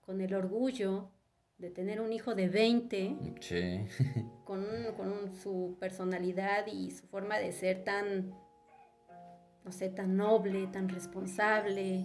[0.00, 1.10] con el orgullo
[1.58, 3.80] de tener un hijo de 20, sí.
[4.44, 4.64] con,
[4.96, 8.32] con su personalidad y su forma de ser tan,
[9.64, 12.04] no sé, tan noble, tan responsable,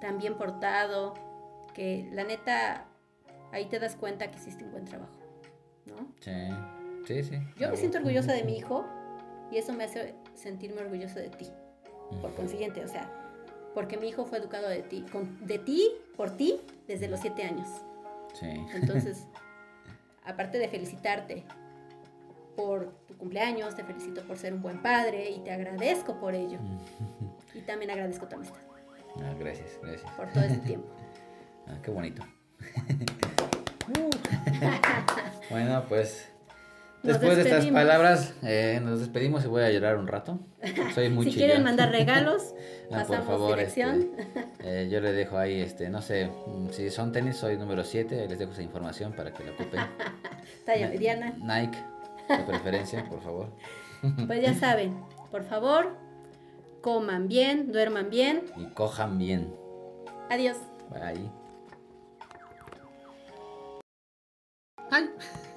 [0.00, 1.14] tan bien portado,
[1.78, 2.86] que la neta,
[3.52, 5.16] ahí te das cuenta que hiciste un buen trabajo,
[5.86, 6.12] ¿no?
[6.18, 6.32] Sí,
[7.06, 7.38] sí, sí.
[7.56, 8.84] Yo me siento orgullosa de mi hijo
[9.52, 11.46] y eso me hace sentirme orgullosa de ti.
[12.20, 13.08] Por consiguiente, o sea,
[13.74, 17.44] porque mi hijo fue educado de ti, con, de ti, por ti, desde los siete
[17.44, 17.68] años.
[18.34, 18.48] Sí.
[18.74, 19.28] Entonces,
[20.24, 21.44] aparte de felicitarte
[22.56, 26.58] por tu cumpleaños, te felicito por ser un buen padre y te agradezco por ello.
[27.54, 28.58] Y también agradezco tu amistad.
[29.22, 30.10] Ah, gracias, gracias.
[30.14, 30.88] Por todo este tiempo.
[31.68, 32.22] ah, qué bonito.
[35.50, 36.28] bueno, pues
[37.02, 40.38] después de estas palabras eh, nos despedimos y voy a llorar un rato.
[40.94, 42.54] Soy muy Si quieren mandar regalos,
[42.90, 43.84] ah, por favor, este,
[44.60, 46.30] eh, yo le dejo ahí, este, no sé,
[46.70, 49.80] si son tenis soy número 7, les dejo esa información para que lo ocupen.
[50.66, 51.34] Talla mediana.
[51.38, 51.78] Nike,
[52.28, 53.52] de preferencia, por favor.
[54.26, 55.96] Pues ya saben, por favor,
[56.82, 58.44] coman bien, duerman bien.
[58.56, 59.54] Y cojan bien.
[60.30, 60.58] Adiós.
[60.90, 61.37] Bye.
[64.90, 65.08] Bye.